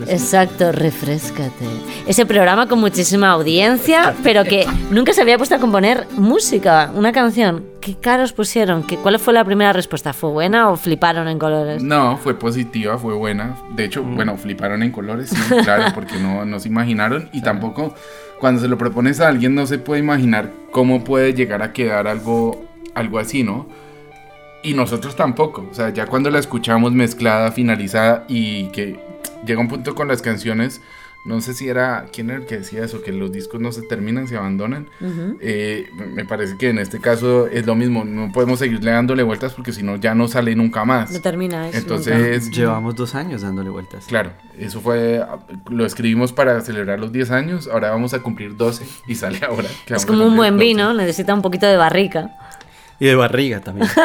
[0.08, 1.66] exacto, refrescate.
[2.08, 7.12] Ese programa con muchísima audiencia, pero que nunca se había puesto a componer música, una
[7.12, 7.66] canción.
[7.82, 8.84] ¿Qué cara os pusieron?
[8.84, 10.14] ¿Qué, ¿Cuál fue la primera respuesta?
[10.14, 11.84] ¿Fue buena o fliparon en colores?
[11.84, 13.56] No, fue positiva, fue buena.
[13.76, 14.16] De hecho, Mm.
[14.16, 17.30] bueno, fliparon en colores, sí, claro, porque no, no se imaginaron.
[17.34, 17.94] Y tampoco,
[18.40, 22.08] cuando se lo propones a alguien, no se puede imaginar cómo puede llegar a quedar
[22.08, 23.68] algo, algo así, ¿no?
[24.64, 25.68] Y nosotros tampoco.
[25.70, 29.00] O sea, ya cuando la escuchamos mezclada, finalizada y que
[29.46, 30.82] llega un punto con las canciones,
[31.26, 33.02] no sé si era, ¿quién era el que decía eso?
[33.02, 34.90] Que los discos no se terminan, se abandonan.
[35.40, 38.04] Eh, me parece que en este caso es lo mismo.
[38.04, 41.12] No podemos seguirle dándole vueltas porque si no ya no sale nunca más.
[41.12, 41.78] No termina eso.
[41.78, 44.06] Entonces, Llevamos dos años dándole vueltas.
[44.06, 45.26] claro, eso fue,
[45.70, 49.70] lo escribimos para celebrar los 10 años, ahora vamos a cumplir 12 y sale ahora.
[49.88, 50.66] Es como un buen 12.
[50.66, 52.32] vino, necesita un poquito de barrica.
[53.04, 53.89] Y de barriga también.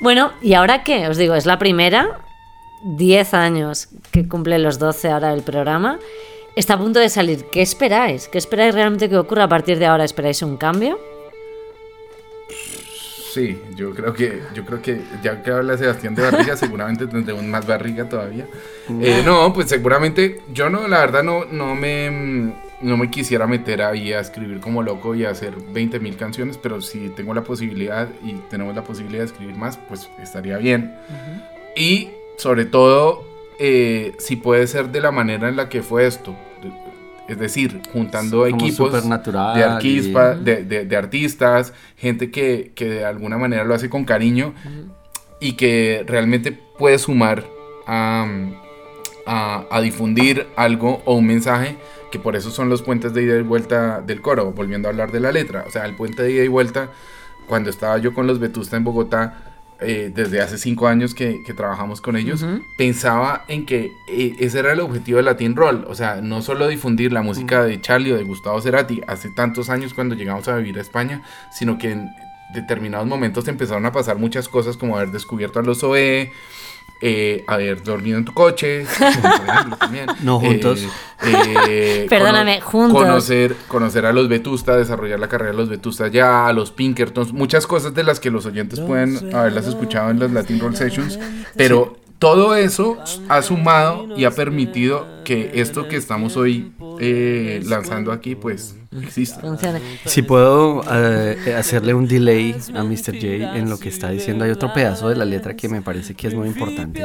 [0.00, 1.06] Bueno, ¿y ahora qué?
[1.06, 2.18] Os digo, es la primera,
[2.82, 6.00] 10 años que cumple los 12 ahora el programa.
[6.56, 7.44] Está a punto de salir.
[7.52, 8.26] ¿Qué esperáis?
[8.26, 10.02] ¿Qué esperáis realmente que ocurra a partir de ahora?
[10.02, 10.98] ¿Esperáis un cambio?
[13.32, 17.44] Sí, yo creo que, yo creo que ya que habla Sebastián de barriga, seguramente tendremos
[17.44, 18.48] más barriga todavía.
[19.00, 23.46] Eh, no, pues seguramente, yo no, la verdad no, no me, mm, no me quisiera
[23.46, 27.32] meter ahí a escribir como loco y a hacer 20 mil canciones, pero si tengo
[27.34, 30.94] la posibilidad y tenemos la posibilidad de escribir más, pues estaría bien.
[31.76, 33.24] Y sobre todo,
[33.58, 36.34] eh, si puede ser de la manera en la que fue esto.
[37.28, 38.92] Es decir, juntando Como equipos
[39.54, 43.88] de, arquispa- y- de, de- de artistas, gente que, que de alguna manera lo hace
[43.88, 44.54] con cariño
[45.40, 47.44] y que realmente puede sumar
[47.86, 48.26] a,
[49.24, 51.76] a- a difundir algo o un mensaje,
[52.12, 55.10] que por eso son los puentes de ida y vuelta del coro, volviendo a hablar
[55.10, 55.64] de la letra.
[55.66, 56.90] O sea, el puente de ida y vuelta,
[57.48, 61.54] cuando estaba yo con los Vetusta en Bogotá, eh, desde hace cinco años que, que
[61.54, 62.44] trabajamos con ellos,
[62.78, 66.68] pensaba en que eh, ese era el objetivo de Latin Roll, o sea, no solo
[66.68, 70.56] difundir la música de Charlie o de Gustavo Cerati hace tantos años cuando llegamos a
[70.56, 72.10] vivir a España, sino que en
[72.54, 76.30] determinados momentos empezaron a pasar muchas cosas como haber descubierto a los OE,
[77.04, 78.86] eh, haber dormido en tu coche,
[79.78, 80.06] también.
[80.22, 80.80] No juntos.
[81.24, 83.02] Eh, eh, Perdóname, cono- juntos.
[83.02, 87.32] Conocer, conocer a los Vetusta, desarrollar la carrera de los Vetusta ya, a los Pinkertons,
[87.32, 91.18] muchas cosas de las que los oyentes pueden haberlas escuchado en las Latin Roll Sessions,
[91.56, 98.12] pero todo eso ha sumado y ha permitido que esto que estamos hoy eh, lanzando
[98.12, 99.40] aquí, pues, exista.
[100.04, 103.14] Si puedo eh, hacerle un delay a Mr.
[103.14, 106.14] J en lo que está diciendo, hay otro pedazo de la letra que me parece
[106.14, 107.02] que es muy importante.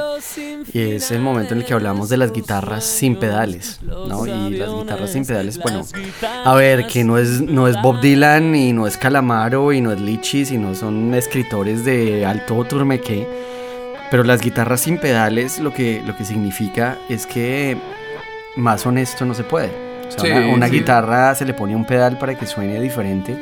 [0.74, 4.26] Y es el momento en el que hablamos de las guitarras sin pedales, ¿no?
[4.26, 5.86] Y las guitarras sin pedales, bueno,
[6.44, 9.92] a ver, que no es, no es Bob Dylan y no es Calamaro y no
[9.92, 13.28] es Lichis y no son escritores de alto turmeque.
[14.10, 17.78] Pero las guitarras sin pedales lo que, lo que significa es que
[18.56, 19.87] más honesto no se puede.
[20.08, 20.74] O sea, Sí, una, una sí.
[20.74, 23.38] guitarra se le pone un pedal para que suene diferente,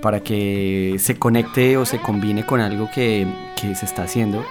[0.00, 3.26] para que se conecte o se combine con algo que,
[3.60, 4.44] que se está haciendo.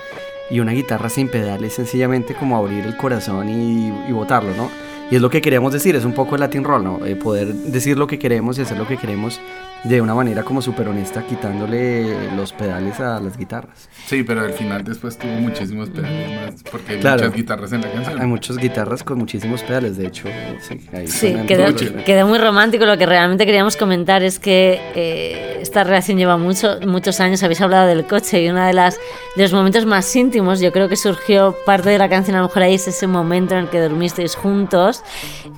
[0.50, 4.70] Y una guitarra sin pedal es sencillamente como abrir el corazón y, y botarlo, ¿no?
[5.12, 7.06] Y es lo que queremos decir, es un poco el Latin Roll, ¿no?
[7.06, 9.40] Eh, poder decir lo que queremos y hacer lo que queremos
[9.84, 13.90] de una manera como súper honesta, quitándole los pedales a las guitarras.
[14.06, 17.24] Sí, pero al final después tuvo muchísimos pedales más, porque hay Claro.
[17.24, 18.22] muchas guitarras en la canción.
[18.22, 20.28] Hay muchas guitarras con muchísimos pedales, de hecho.
[20.62, 22.86] Sí, ahí Sí, suenan quedó, quedó muy romántico.
[22.86, 27.44] Lo que realmente queríamos comentar es que eh, esta relación lleva mucho, muchos años.
[27.44, 28.96] Habéis hablado del coche y uno de, las,
[29.36, 32.48] de los momentos más íntimos, yo creo que surgió parte de la canción, a lo
[32.48, 35.04] mejor ahí es ese momento en el que dormisteis juntos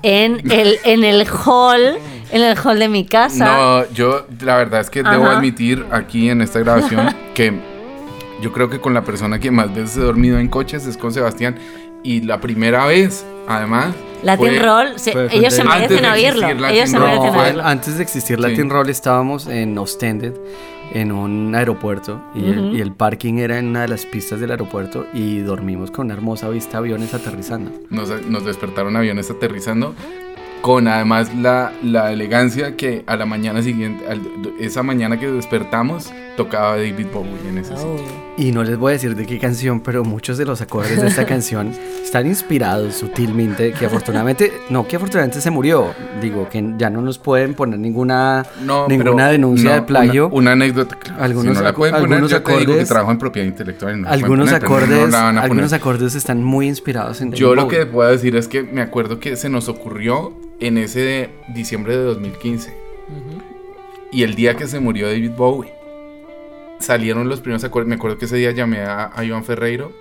[0.02, 1.98] en el, en el hall,
[2.32, 3.46] en el hall de mi casa.
[3.46, 7.54] No, yo la verdad es que debo admitir aquí en esta grabación que
[8.42, 11.14] yo creo que con la persona que más veces he dormido en coches es con
[11.14, 11.56] Sebastián
[12.04, 16.10] y la primera vez, además, Latin fue- Roll, se- fue- fue ellos se merecen de
[16.10, 16.48] oírlo.
[16.48, 17.08] existir Latin Ellos se Roll.
[17.10, 17.64] merecen No, oírlo.
[17.66, 18.42] antes de existir Sí.
[18.42, 20.34] Latin Roll estábamos en Ostended,
[20.94, 22.76] en un aeropuerto, y, el, Ujú.
[22.76, 26.14] y el parking era en una de las pistas del aeropuerto y dormimos con una
[26.14, 27.72] hermosa vista a aviones aterrizando.
[27.90, 29.96] nos, nos despertaron aviones aterrizando
[30.62, 34.22] con además la, la elegancia que a la mañana siguiente, al-
[34.60, 37.92] esa mañana que despertamos, tocaba David Bowie en ese sitio.
[37.96, 38.26] Oh.
[38.38, 41.08] Y no les voy a decir de qué canción, pero muchos de los acordes de
[41.08, 41.72] esta canción
[42.04, 47.18] están inspirados sutilmente, que afortunadamente, no que afortunadamente se murió, digo que ya no nos
[47.20, 50.26] pueden poner ninguna, No, ninguna denuncia no, de plagio.
[50.28, 50.98] Una, una anécdota.
[50.98, 53.18] claro, Algunos si no la pueden poner, algunos yo te digo que acordes- trabajo en
[53.20, 54.02] propiedad intelectual.
[54.02, 58.10] no algunos poner, acordes, algunos acordes están muy inspirados en Yo David lo que puedo
[58.10, 62.74] decir es que me acuerdo que se nos ocurrió en ese diciembre de 2015
[64.12, 65.74] y el día que se murió David Bowie
[66.80, 67.88] salieron los primeros acordes.
[67.88, 69.92] Me acuerdo que ese día llamé a, a Iván Ferreiro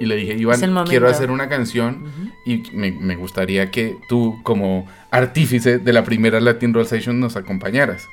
[0.00, 4.86] y le dije, Iván, quiero hacer una canción y me, me gustaría que tú como
[5.10, 8.08] artífice de la primera Latin Roll Session nos acompañaras.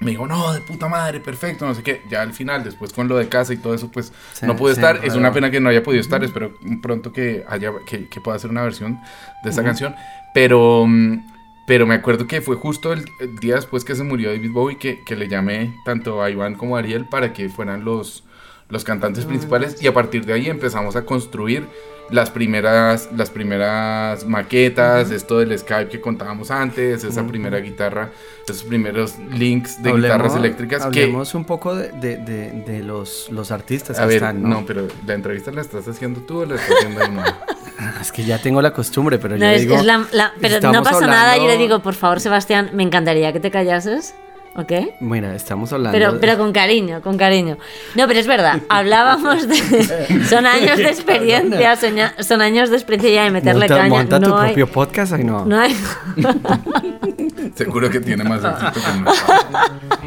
[0.00, 2.02] Me dijo, no, de puta madre, perfecto, no sé qué.
[2.10, 5.00] Ya al final, después con lo de casa y todo eso, pues no pude estar.
[5.04, 6.22] Es una pena que no haya podido estar.
[6.24, 8.98] Espero pronto que haya que, que pueda hacer una versión
[9.44, 9.68] de esta Ujú.
[9.68, 9.94] canción.
[10.34, 11.26] Pero, mm,
[11.66, 14.76] pero me acuerdo que fue justo el, el día después que se murió David Bowie
[14.78, 18.24] que, que le llamé tanto a Iván como a Ariel para que fueran los,
[18.68, 19.80] los cantantes principales.
[19.82, 21.66] Y a partir de ahí empezamos a construir
[22.10, 28.10] las primeras, las primeras maquetas, esto del Skype que contábamos antes, esa primera guitarra,
[28.46, 31.00] esos primeros links de Hablemos- guitarras eléctricas que...
[31.04, 34.48] Hablemos un poco de, de- de- de los, los artistas A que ver, están, ¿no?
[34.50, 34.66] ¿no?
[34.66, 37.00] pero la entrevista la estás haciendo tú o la estás haciendo
[38.00, 39.74] Es que ya tengo la costumbre, pero No, yo es, digo...
[39.76, 41.36] es la- la- pero no pasa nada.
[41.36, 44.14] Yo le digo, por favor, Sebastián, me encantaría que te callases.
[44.56, 44.72] ¿Ok?
[45.00, 45.98] Mira, estamos hablando...
[45.98, 47.58] Pero, de- pero con cariño, con cariño.
[47.96, 50.24] No, pero es verdad, hablábamos de...
[50.28, 53.88] Son años de experiencia, son, ya- son años de experiencia ya de meterle monta, caña.
[53.90, 55.44] monta tu no, hay, propio podcast, ay no.
[55.44, 55.74] no hay...
[57.56, 59.34] Seguro que tiene más éxito que el nuestro.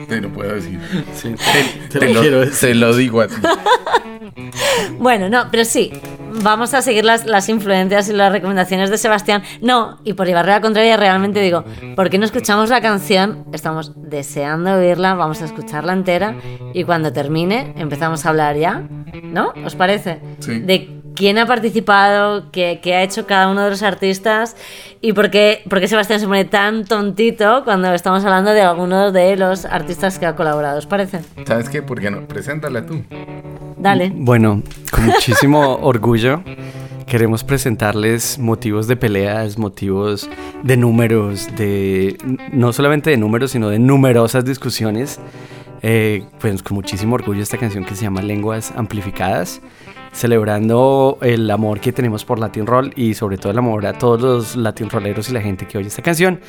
[0.08, 0.80] Te lo puedo decir.
[1.16, 1.36] Sí,
[1.90, 2.70] Te, te lo lo, quiero decir.
[2.70, 3.36] te lo digo a ti.
[5.00, 5.92] Bueno, no, pero sí,
[6.42, 9.44] vamos a seguir las, las influencias y las recomendaciones de Sebastián.
[9.62, 11.64] No, y por llevarle la contraria, realmente digo,
[11.96, 13.46] ¿por qué no escuchamos la canción?
[13.54, 16.36] Estamos deseando oírla, vamos a escucharla entera
[16.74, 18.84] y cuando termine empezamos a hablar ya,
[19.24, 19.54] ¿no?
[19.66, 20.20] ¿Os parece?
[20.40, 20.60] Sí.
[20.60, 24.56] De quién ha participado, qué, qué ha hecho cada uno de los artistas
[25.02, 29.12] y por qué, por qué Sebastián se pone tan tontito cuando estamos hablando de algunos
[29.14, 30.78] de los artistas que ha colaborado.
[30.78, 31.22] ¿Os parece?
[31.46, 31.82] ¿Sabes qué?
[31.82, 32.28] ¿Por qué no?
[32.28, 33.04] Preséntala tú.
[33.78, 34.12] Dale.
[34.14, 36.44] Bueno, con muchísimo orgullo
[37.08, 40.30] queremos presentarles motivos de peleas, motivos
[40.62, 42.18] de números, de
[42.52, 45.20] no solamente de números, sino de numerosas discusiones.
[45.82, 49.62] Eh, pues con muchísimo orgullo esta canción que se llama Lenguas Amplificadas,
[50.12, 54.22] celebrando el amor que tenemos por Latin Roll y sobre todo el amor a todos
[54.22, 56.42] los Latin Rolleros y la gente que oye esta canción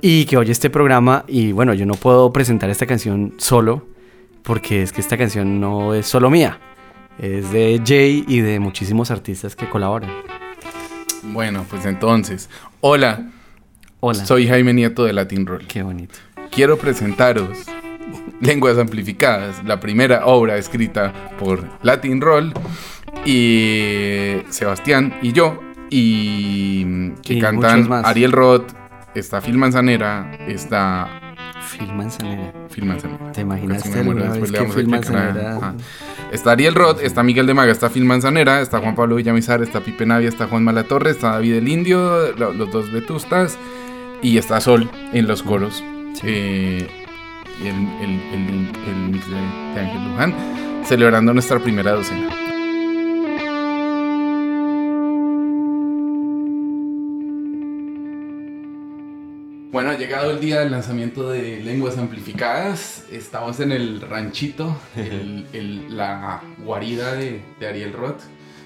[0.00, 1.24] y que oye este programa.
[1.28, 3.86] Y bueno, yo no puedo presentar esta canción solo
[4.42, 6.58] porque es que esta canción no es solo mía,
[7.18, 10.10] es de Jay y de muchísimos artistas que colaboran.
[11.22, 12.50] Bueno, pues entonces.
[12.80, 13.30] Hola,
[14.00, 14.24] Hola.
[14.26, 15.66] soy Jaime Nieto de Latin Roll.
[15.66, 16.14] Qué bonito.
[16.50, 17.64] Quiero presentaros
[18.40, 22.52] Lenguas Amplificadas, la primera obra escrita por Latin Roll
[23.24, 27.90] y Sebastián y yo, y que Y cantan.
[28.04, 28.72] Ariel Roth,
[29.14, 31.23] está Phil Manzanera, está
[31.78, 32.52] Phil Manzanera.
[32.70, 33.32] Phil Manzanera.
[33.32, 34.88] ¿Te imaginaste alguna vez que Phil.
[34.88, 35.74] Manzanera- Ajá.
[36.32, 39.80] Está Ariel Roth, está Miguel de Maga, está Phil Manzanera, está Juan Pablo Villamizar, está
[39.80, 43.58] Pipe Navia, está Juan Malatorre, está David el Indio, lo- los dos vetustas,
[44.22, 45.82] y está Sol en los coros.
[46.14, 46.20] Sí.
[46.24, 46.86] Eh,
[47.60, 50.34] el, el, el, el mix de, de Ángel Luján,
[50.84, 52.28] celebrando nuestra primera docena.
[59.74, 63.06] Bueno, ha llegado el día del lanzamiento de Lenguas Amplificadas.
[63.10, 68.20] Estamos en el ranchito, el- el- la guarida de, de Ariel Roth.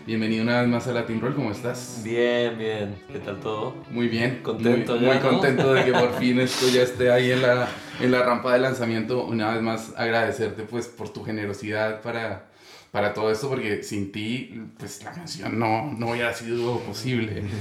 [0.07, 2.03] Bienvenido una vez más a Latin Roll, ¿cómo estás?
[2.05, 2.95] Bien, bien.
[3.11, 3.75] ¿Qué tal todo?
[3.91, 4.41] Muy bien.
[4.43, 5.31] Contento muy, ya, Muy ¿no?
[5.31, 7.69] contento de que por fin esto ya esté ahí en la,
[8.03, 9.25] en la rampa de lanzamiento.
[9.25, 12.51] Una vez más agradecerte pues por tu generosidad para,
[12.91, 17.43] para todo esto, porque sin ti pues la canción no, no hubiera sido posible.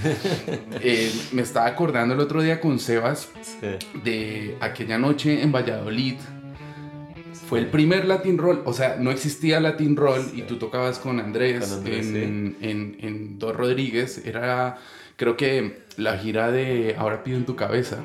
[0.81, 3.67] Eh, me estaba acordando el otro día con Sebas Sí.
[4.03, 6.15] de aquella noche en Valladolid.
[7.49, 11.19] Fue el primer Latin Roll, o sea, no existía Latin Roll y tú tocabas con
[11.19, 14.21] Andrés, Con Andrés, en, en, en Dos Rodríguez.
[14.25, 14.77] Era,
[15.15, 18.03] creo que la gira de Ahora pido en tu cabeza.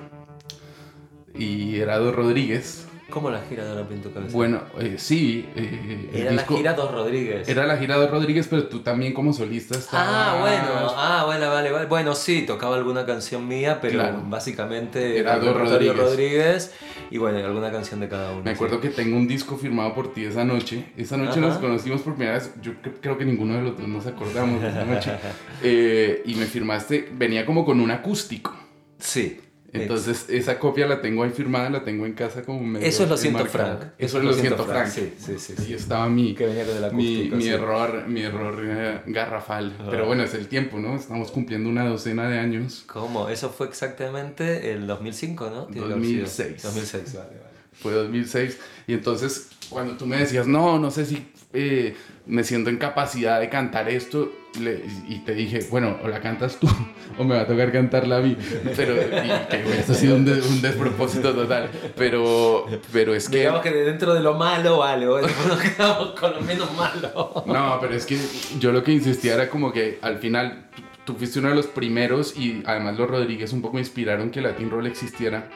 [1.34, 2.86] Y era Dos Rodríguez.
[3.12, 4.34] ¿Cómo la gira de Ahora Pinto Cabeza?
[4.34, 5.46] Bueno, eh, sí.
[5.54, 7.48] eh, Era disco- la gira Dos Rodríguez.
[7.48, 10.08] Era la gira Dos Rodríguez, pero tú también como solista estabas...
[10.10, 11.86] Ah, bueno, ah, bueno, vale, vale.
[11.86, 14.22] Bueno, sí, tocaba alguna canción mía, pero Claro.
[14.26, 15.96] básicamente Era Dos Rodríguez.
[15.96, 16.74] Rodríguez
[17.10, 18.42] y bueno, alguna canción de cada uno.
[18.42, 20.92] Me acuerdo que tengo un disco firmado por ti esa noche.
[20.96, 21.40] Esa noche Ajá.
[21.48, 22.52] nos conocimos por primera vez.
[22.62, 25.10] Yo cre- creo que ninguno de los dos nos acordamos de esa noche.
[25.64, 28.52] Eh, y me firmaste, venía como con un acústico.
[28.98, 29.40] Sí.
[29.72, 33.08] Entonces esa copia la tengo ahí firmada, la tengo en casa como medio Eso es
[33.08, 33.46] lo siento.
[33.46, 33.80] Frank.
[33.98, 34.88] Eso es lo siento, Frank.
[34.88, 35.54] Sí, sí, sí.
[35.56, 35.74] Sí.
[35.74, 37.48] estaba mi, Que venía mi, mi sí.
[37.48, 39.74] error, mi error eh, garrafal.
[39.90, 40.96] Pero bueno, es el tiempo, ¿no?
[40.96, 42.84] Estamos cumpliendo una docena de años.
[42.86, 43.28] ¿Cómo?
[43.30, 45.64] Eso fue exactamente el 2005, ¿no?
[45.66, 46.24] Tiene que haber sido.
[46.24, 46.62] 2006.
[46.62, 47.52] 2006, vale, vale.
[47.72, 48.58] Fue 2006.
[48.86, 51.94] Y entonces, cuando tú me decías, no, no sé si eh,
[52.26, 56.58] me siento en capacidad de cantar esto, le- y te dije, bueno, o la cantas
[56.60, 56.68] tú,
[57.18, 58.36] o me va a tocar cantarla a mí.
[58.76, 61.68] Pero, y que ha sido un, de- un despropósito total.
[61.96, 63.38] Pero, pero es que.
[63.38, 67.44] Digamos que de dentro de lo malo, vale, nos quedamos con lo menos malo.
[67.46, 68.18] No, pero es que
[68.58, 70.68] yo lo que insistía era como que al final
[71.04, 74.70] tú- fuiste uno de los primeros y además los Rodríguez un poco inspiraron que Latin
[74.70, 75.48] Roll existiera.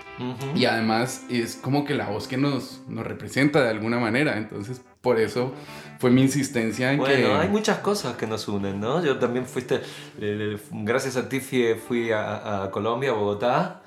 [0.54, 4.36] Y además es como que la voz que nos, nos representa de alguna manera.
[4.38, 5.52] Entonces, por eso
[6.00, 7.04] fue mi insistencia en que.
[7.06, 9.04] Bueno, hay muchas cosas que nos unen, ¿no?
[9.04, 9.80] Yo también fuiste,
[10.20, 13.82] eh, gracias a ti fui, a, a Colombia, a Bogotá,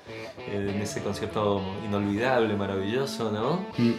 [0.48, 3.66] eh, en ese concierto inolvidable, maravilloso, ¿no?
[3.76, 3.92] Mm,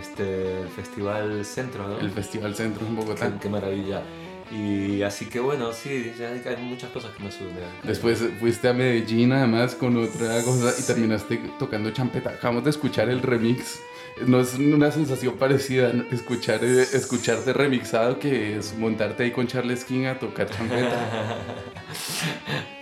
[0.00, 1.98] Este, el Festival Centro, ¿no?
[2.00, 3.30] El Festival Centro en Bogotá.
[3.32, 4.02] Qué, qué maravilla.
[4.50, 7.68] Y así que bueno, sí, ya hay hay muchas cosas que nos unen.
[7.82, 10.86] Después fuiste a Medellín además con otra cosa y Sí.
[10.92, 12.30] terminaste tocando champeta.
[12.30, 13.80] Acabamos de escuchar el remix.
[14.26, 19.84] No es una sensación parecida escuchar, eh, escucharte remixado que es montarte ahí con Charles
[19.84, 21.38] King a tocar champeta.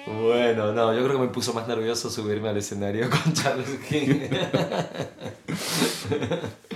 [0.05, 4.21] Bueno, no, yo creo que me puso más nervioso subirme al escenario con Charles King.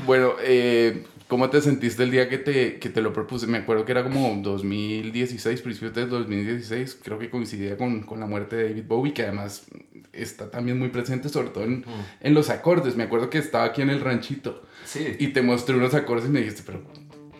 [0.07, 3.47] bueno, eh, ¿cómo te sentiste el día que te, que te lo propuse?
[3.47, 7.01] Me acuerdo que era como 2016, principios de 2016.
[7.03, 9.67] Creo que coincidía con, con la muerte de David Bowie, que además
[10.17, 11.85] está también muy presente, sobre todo en,
[12.21, 12.97] en los acordes.
[12.97, 14.63] Me acuerdo que estaba aquí en el ranchito.
[14.85, 15.17] Sí.
[15.19, 16.81] y te mostré unos acordes y me dijiste, pero,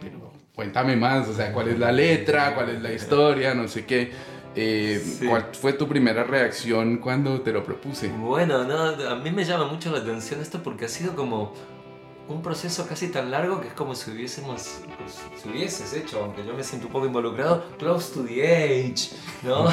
[0.01, 3.85] pero cuéntame más, o sea, cuál es la letra, cuál es la historia, no sé
[3.87, 4.11] qué.
[4.59, 5.27] Eh, Sí.
[5.27, 8.09] ¿Cuál fue tu primera reacción cuando te lo propuse?
[8.09, 11.53] Bueno, no, a mí me llama mucho la atención esto porque ha sido como
[12.29, 16.45] un proceso casi tan largo que es como si hubiésemos, pues, si hubieses hecho, aunque
[16.45, 19.11] yo me siento un poco involucrado, Close to the Age,
[19.43, 19.67] ¿no?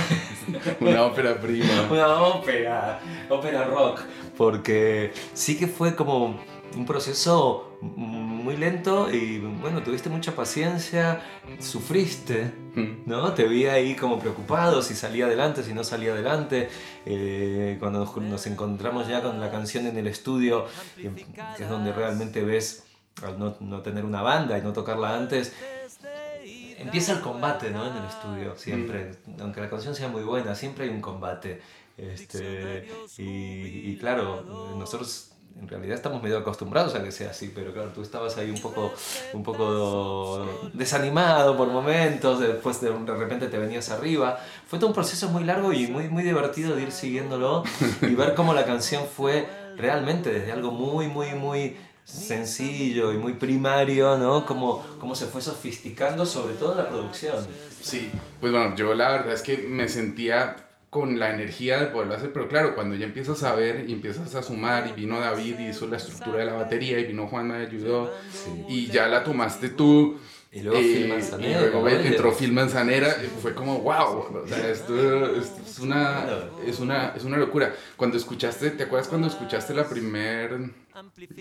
[0.80, 1.88] Una ópera prima.
[1.90, 4.02] Una ópera, ópera rock,
[4.38, 6.40] porque sí que fue como
[6.76, 7.78] un proceso
[8.44, 11.22] muy lento y bueno, tuviste mucha paciencia,
[11.60, 13.04] sufriste, Mm.
[13.06, 13.34] ¿no?
[13.34, 16.70] Te vi ahí como preocupado si salía adelante, si no salía adelante.
[17.06, 21.12] Eh, cuando nos, nos encontramos ya con la canción en el estudio, que,
[21.60, 22.86] es donde realmente ves,
[23.22, 25.54] al no, no tener una banda y no tocarla antes,
[26.78, 27.86] empieza el combate, ¿no?
[27.86, 29.12] En el estudio, siempre.
[29.40, 31.62] Aunque la canción sea muy buena, siempre hay un combate.
[31.96, 32.88] Este,
[33.20, 34.42] y, y claro,
[34.76, 38.50] nosotros en realidad estamos medio acostumbrados a que sea así, pero claro, tú estabas ahí
[38.50, 38.94] un poco,
[39.34, 44.40] un poco desanimado por momentos, después de, de repente te venías arriba.
[44.68, 47.64] Fue todo un proceso muy largo y muy, muy divertido de ir siguiéndolo
[48.02, 53.34] y ver cómo la canción fue realmente desde algo muy, muy, muy sencillo y muy
[53.34, 54.46] primario, ¿no?
[54.46, 57.36] Cómo, cómo se fue sofisticando, sobre todo la producción.
[57.82, 60.63] Sí, pues bueno, yo la verdad es que me sentía
[60.94, 64.34] con la energía de poderlo hacer, pero claro, cuando ya empiezas a ver y empiezas
[64.36, 67.48] a sumar y vino David y hizo la estructura de la batería y vino Juan
[67.48, 68.14] me ayudó
[68.70, 70.18] y ya la tomaste tú.
[70.56, 71.90] Y luego eh, Phil Manzanera, y luego ¿no?
[71.90, 76.26] entró Phil Manzanera, y fue como wow, o sea, esto, esto es, una,
[76.64, 77.74] es, una, es una locura.
[77.98, 80.52] Cuando escuchaste, ¿te acuerdas cuando escuchaste la primer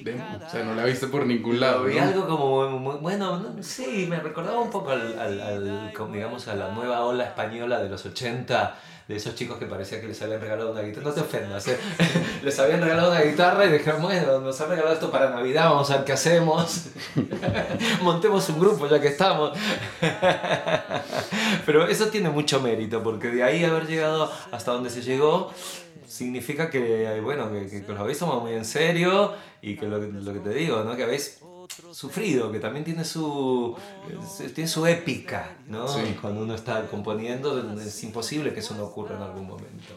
[0.02, 0.24] demo.
[0.46, 1.84] O sea, no la viste por ningún lado.
[1.84, 2.02] Vi ¿no?
[2.02, 6.54] algo como, muy- bueno, no, sí, me recordaba un poco al, al- al- digamos, a
[6.54, 10.40] la nueva ola española de los 80, de esos chicos que parecía que les habían
[10.40, 11.08] regalado una guitarra.
[11.08, 11.78] No te ofendas, ¿eh?
[12.42, 15.90] les habían regalado una guitarra y dijeron, bueno, nos han regalado esto para Navidad, vamos
[15.90, 16.86] a ver qué hacemos.
[18.02, 19.52] Montemos un grupo ya que estamos.
[21.66, 25.52] Pero eso tiene mucho mérito, porque de ahí haber llegado hasta donde se llegó
[26.06, 29.32] significa que, bueno, que, que- que lo habéis tomado muy en serio
[29.62, 30.94] y que lo, lo que te digo, ¿no?
[30.96, 31.38] Que habéis
[31.92, 33.76] sufrido, que también tiene su,
[34.40, 35.88] es- tiene su épica, ¿no?
[35.88, 36.16] Sí.
[36.20, 39.94] Cuando uno está componiendo es imposible que eso no ocurra en algún momento.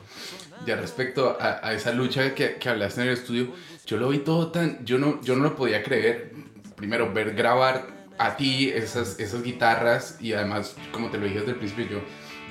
[0.65, 3.49] Ya respecto a, a esa lucha que, que hablaste en el estudio,
[3.85, 4.83] yo lo vi todo tan...
[4.85, 6.33] Yo no, yo no lo podía creer.
[6.75, 11.51] Primero, ver grabar a ti esas, esas guitarras y además, como te lo dije desde
[11.51, 11.99] el principio, yo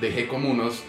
[0.01, 0.81] dejé como unos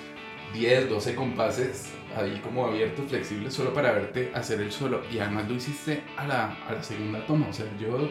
[0.53, 5.03] 10, 12 compases ahí como abiertos, flexibles, solo para verte hacer el solo.
[5.13, 7.49] Y además lo hiciste a la, a la segunda toma.
[7.49, 8.09] O sea, yo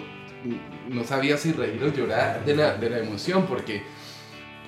[0.89, 3.83] no sabía si reír o llorar de la, de la emoción porque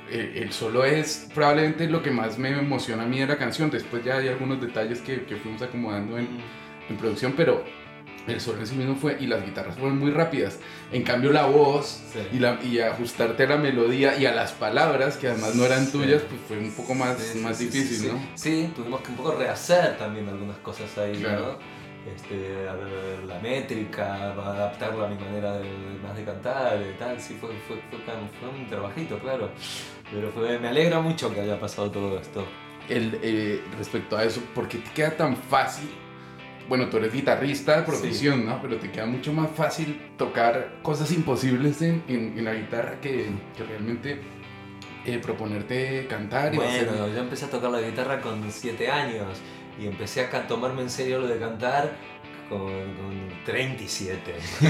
[0.09, 3.69] el solo es probablemente lo que más me emociona a mí de la canción.
[3.69, 6.27] Después ya hay algunos detalles que, que fuimos acomodando en,
[6.89, 7.63] en producción, pero
[8.27, 10.59] el solo en sí mismo fue y las guitarras fueron muy rápidas.
[10.91, 12.19] En cambio la voz Sí.
[12.33, 15.85] y, la, y ajustarte a la melodía y a las palabras que además no eran
[15.85, 15.91] Sí.
[15.93, 18.19] tuyas, pues fue un poco más, Sí, más difícil, sí, ¿no?
[18.35, 21.57] Sí, tuvimos que un poco rehacer también algunas cosas ahí, Claro.
[21.59, 21.77] ¿no?
[22.15, 22.65] Este,
[23.27, 25.69] la métrica, adaptarla a mi manera de,
[26.01, 27.99] más de cantar y tal, sí, fue, fue, fue,
[28.39, 29.49] fue un trabajito, claro.
[30.09, 32.45] Pero fue- me alegra mucho que haya pasado todo esto.
[32.87, 35.89] El, eh, respecto a eso, ¿por qué te queda tan fácil?
[36.67, 38.61] Bueno, tú eres guitarrista de profesión, ¿no?
[38.61, 43.27] Pero te queda mucho más fácil tocar cosas imposibles en, en- en la guitarra que,
[43.55, 44.19] que realmente
[45.05, 49.37] eh, proponerte cantar y hacer- Bueno, yo empecé a tocar la guitarra con 7 años
[49.81, 51.91] y empecé a tomarme en serio lo de cantar
[52.49, 54.35] con, con 37.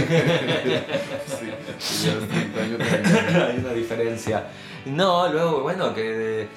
[1.28, 3.41] Sí, sí, ya hace 30 años también.
[3.41, 4.48] Hay una diferencia.
[4.86, 6.48] No, luego, bueno, que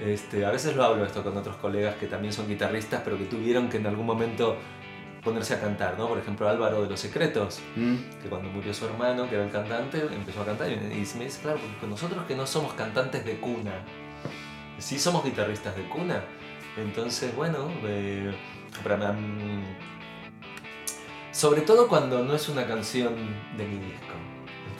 [0.00, 3.24] este, a veces lo hablo esto con otros colegas que también son guitarristas, pero que
[3.24, 4.56] tuvieron que en algún momento
[5.26, 6.06] ponerse a cantar, ¿no?
[6.08, 9.50] Por ejemplo, Álvaro de los Secretos, Mm, que cuando murió su hermano, que era el
[9.50, 12.74] cantante, empezó a cantar y me y me dice, claro, porque nosotros que no somos
[12.74, 13.72] cantantes de cuna,
[14.78, 16.22] sí somos guitarristas de cuna.
[16.76, 18.32] Entonces, bueno, eh,
[18.84, 19.64] para, mm,
[21.32, 23.14] sobre todo cuando no es una canción
[23.56, 24.25] de mi disco.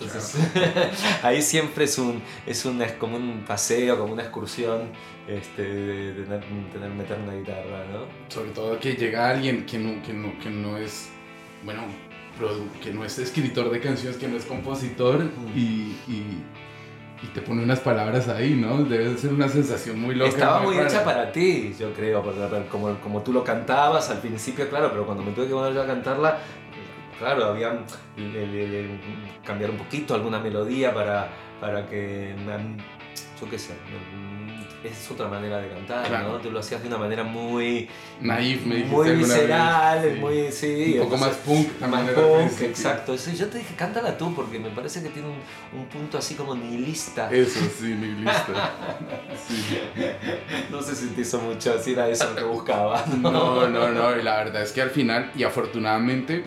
[0.01, 0.37] Entonces,
[1.23, 4.91] ahí siempre es un, es un, es como un paseo, como una excursión,
[5.27, 8.05] este, de, de tener, tener- meter una guitarra, ¿no?
[8.29, 11.09] Sobre todo que llega alguien que no, que no, que no es,
[11.65, 11.83] bueno,
[12.83, 15.25] que no es escritor de canciones, que no es compositor
[15.55, 16.43] y, y,
[17.23, 18.85] y te pone unas palabras ahí, ¿no?
[18.85, 20.29] Debe ser una sensación muy loca.
[20.29, 20.89] Estaba muy rara.
[20.91, 22.41] hecha para ti, yo creo, porque
[22.71, 25.83] como, como tú lo cantabas al principio, claro, pero cuando me tuve que poner yo
[25.83, 26.39] a cantarla,
[27.19, 27.79] claro, había
[29.45, 31.29] cambiar un poquito alguna melodía para,
[31.61, 32.35] para que,
[33.41, 33.75] yo qué sé,
[34.85, 36.29] es otra manera de cantar, Claro.
[36.33, 36.39] ¿no?
[36.39, 37.89] Tú lo hacías de una manera muy,
[38.21, 40.21] Naif, me dijiste muy visceral, sí.
[40.21, 40.99] muy, sí.
[40.99, 43.19] Un poco entonces- más punk más punk, exacto.
[43.19, 46.35] Sí, yo te dije, cántala tú, porque me parece que tiene un, un punto así
[46.35, 47.33] como nihilista.
[47.33, 48.73] Eso, sí, mi lista.
[49.47, 49.79] Sí.
[50.71, 53.05] No sé si te hizo mucho, si era eso lo que buscaba.
[53.19, 56.45] No, no, no, y la verdad es que al final, y afortunadamente,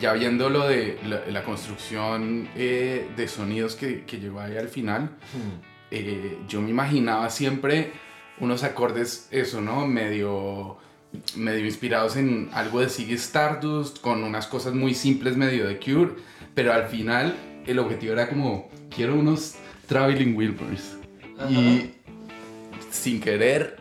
[0.00, 4.68] ya viendo lo de la, la construcción eh, de sonidos que, que llegó ahí al
[4.68, 5.60] final, Hmm.
[5.90, 7.92] eh, yo me imaginaba siempre
[8.40, 9.86] unos acordes, eso, ¿no?
[9.86, 10.76] Medio,
[11.36, 16.12] medio inspirados en algo de Ziggy Stardust, con unas cosas muy simples, medio de Cure,
[16.54, 17.34] pero al final
[17.66, 19.54] el objetivo era como, quiero unos
[19.86, 20.96] Traveling Wilburys.
[21.50, 21.92] Y
[22.90, 23.76] sin querer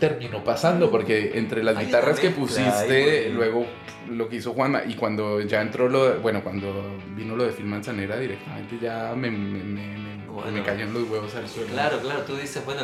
[0.00, 3.66] terminó pasando, porque entre las Hay guitarras que pusiste, luego
[4.10, 7.52] lo que hizo Juana, y cuando ya entró lo, de- bueno, cuando vino lo de
[7.52, 10.50] Phil Manzanera, directamente ya me, me, me, Bueno.
[10.52, 11.68] me los huevos al suelo.
[11.72, 12.82] Claro, claro, tú dices, bueno,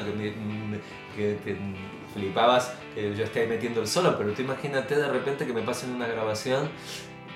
[1.16, 1.56] que, que
[2.12, 5.90] flipabas que yo esté metiendo el solo, pero tú imagínate de repente que me pasen
[5.90, 6.68] una grabación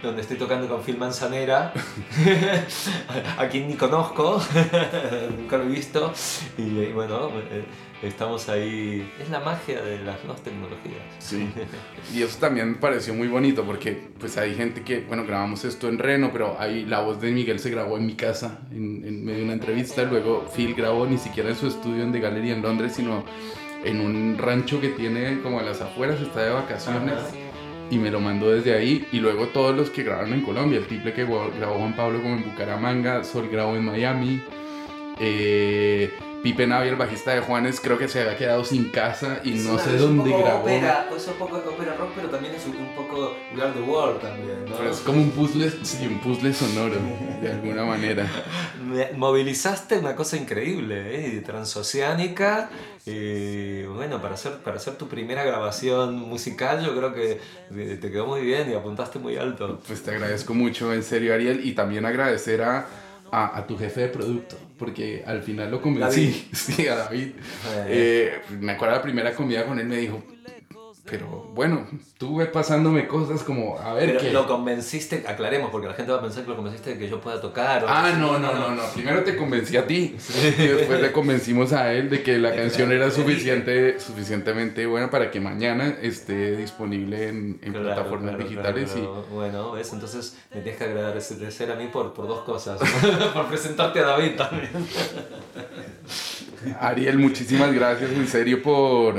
[0.03, 1.73] donde estoy tocando con Phil Manzanera,
[3.39, 4.41] a quien ni conozco,
[5.39, 6.13] nunca lo he visto,
[6.57, 7.65] y, y bueno, eh,
[8.03, 9.13] estamos ahí.
[9.21, 11.03] Es la magia de las nuevas tecnologías.
[11.19, 11.49] Sí.
[12.15, 15.89] Y eso también me pareció muy bonito porque pues hay gente que, bueno, grabamos esto
[15.89, 19.25] en Reno, pero ahí la voz de Miguel se grabó en mi casa en, en
[19.25, 20.03] medio de una entrevista.
[20.05, 23.25] Luego Phil grabó ni siquiera en su estudio en The Gallery en Londres, sino
[23.85, 27.15] en un rancho que tiene como a las afueras, está de vacaciones.
[27.15, 27.29] Ajá.
[27.91, 29.07] Y me lo mandó desde ahí.
[29.13, 30.79] Y luego todos los que grabaron en Colombia.
[30.79, 33.25] El triple que grabó Juan Pablo como en Bucaramanga.
[33.25, 34.43] Sol grabó en Miami.
[35.19, 36.13] eh,
[36.43, 39.77] Pipe Navi, el bajista de Juanes, creo que se había quedado sin casa y no
[39.79, 40.61] sé dónde grabó.
[40.63, 44.21] Ópera, es un poco ópera rock, pero también es un, poco We Are the World
[44.21, 44.77] también, ¿no?
[44.77, 46.97] Pero es como un puzzle, sí, un puzzle sonoro,
[47.43, 48.25] de alguna manera.
[48.83, 51.41] Me- movilizaste una cosa increíble, ¿eh?
[51.41, 52.71] transoceánica.
[53.05, 57.41] Y bueno, para hacer, para hacer tu primera grabación musical, yo creo que
[57.75, 59.81] te te quedó muy bien y apuntaste muy alto.
[59.87, 62.87] Pues te agradezco mucho, en serio, Ariel, y también agradecer a,
[63.31, 67.33] a, a tu jefe de producto, porque al final lo convencí, sí, a David.
[67.87, 70.23] Eh, me acuerdo la primera comida con él, me dijo,
[71.11, 71.87] pero bueno,
[72.19, 74.31] tuve pasándome cosas como, a ver Pero qué.
[74.33, 77.21] lo convenciste, aclaremos, porque la gente va a pensar que lo convenciste de que yo
[77.21, 77.85] pueda tocar.
[77.85, 78.83] o- Ah, no, no, no, no.
[78.95, 80.17] Primero te convencí a ti
[80.59, 85.31] y después le convencimos a él de que la canción era suficiente, suficientemente buena para
[85.31, 88.91] que mañana esté disponible en, en Claro, plataformas claro, digitales.
[88.93, 89.25] claro.
[89.33, 89.93] Bueno, ¿ves?
[89.93, 92.79] Entonces me tienes que agradecer a mí por, por dos cosas.
[93.35, 94.71] por presentarte a David también.
[96.81, 99.15] Ariel, muchísimas gracias en serio por,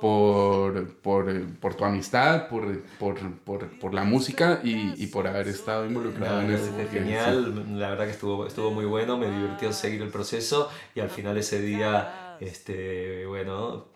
[0.00, 5.48] por, por, por tu amistad, por, por, por, por la música y, y por haber
[5.48, 6.66] estado involucrado en No, esto.
[6.66, 10.70] es porque, genial, la verdad que estuvo, estuvo muy bueno, me divirtió seguir el proceso
[10.94, 13.86] y al final ese día, este, bueno,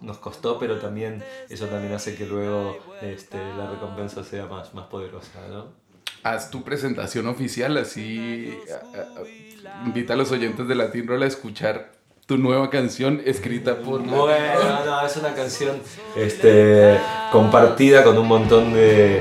[0.00, 4.86] nos costó, pero también eso también hace que luego este, la recompensa sea más, más
[4.86, 5.78] poderosa, ¿no?
[6.22, 8.54] haz tu presentación oficial, así
[8.94, 11.92] a- a- invita a los oyentes de Latin Roll a escuchar
[12.30, 15.80] tu nueva canción escrita por Bueno, no, es una canción
[16.14, 16.96] este,
[17.32, 19.20] compartida con un montón de,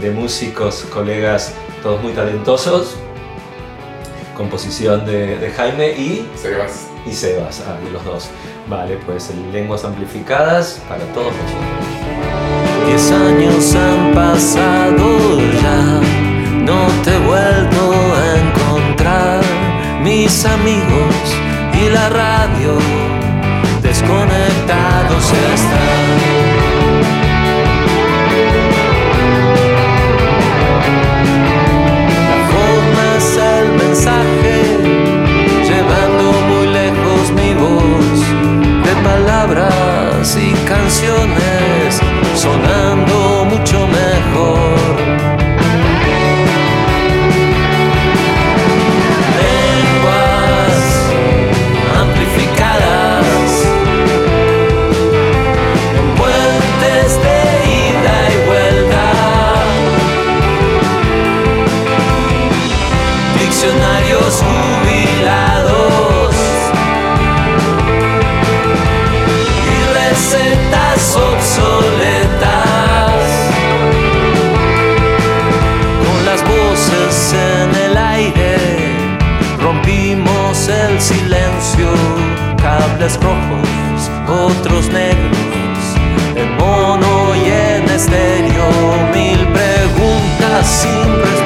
[0.00, 1.54] de músicos, colegas,
[1.84, 2.96] todos muy talentosos.
[4.36, 6.88] Composición de, de Jaime y, Sebas.
[7.06, 8.28] y Sebas, ah, de los dos.
[8.68, 12.86] Vale, pues lenguas amplificadas para todos nosotros.
[12.86, 16.00] Diez años han pasado ya,
[16.64, 19.44] no te he vuelto a encontrar.
[20.02, 21.27] Mis amigos
[21.80, 22.78] y la radio
[23.82, 25.24] desconectados
[25.54, 26.48] están.
[33.38, 34.62] El mensaje,
[35.64, 38.20] llevando muy lejos mi voz
[38.84, 42.00] de palabras y canciones,
[42.34, 44.07] sonando mucho mejor.
[82.98, 85.38] Rojos otros negros
[86.34, 88.68] en mono y en estéreo.
[89.14, 91.37] Mil preguntas sin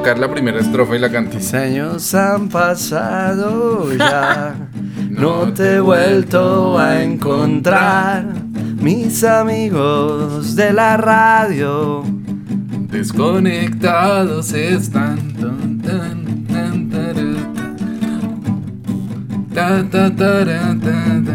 [0.00, 1.34] tocar la primera estrofa y la cantas.
[1.34, 4.54] Los años han pasado ya,
[5.10, 8.24] no te he vuelto a encontrar.
[8.80, 12.02] Mis amigos de la radio,
[12.90, 15.18] Desconectados están.
[15.34, 16.90] Tan, tan, tan,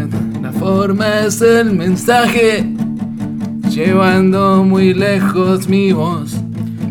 [0.10, 0.20] ta.
[0.42, 2.66] La forma es el mensaje,
[3.70, 6.36] llevando muy lejos mi voz.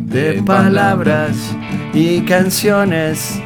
[0.06, 1.56] de palabras
[1.94, 3.40] y canciones.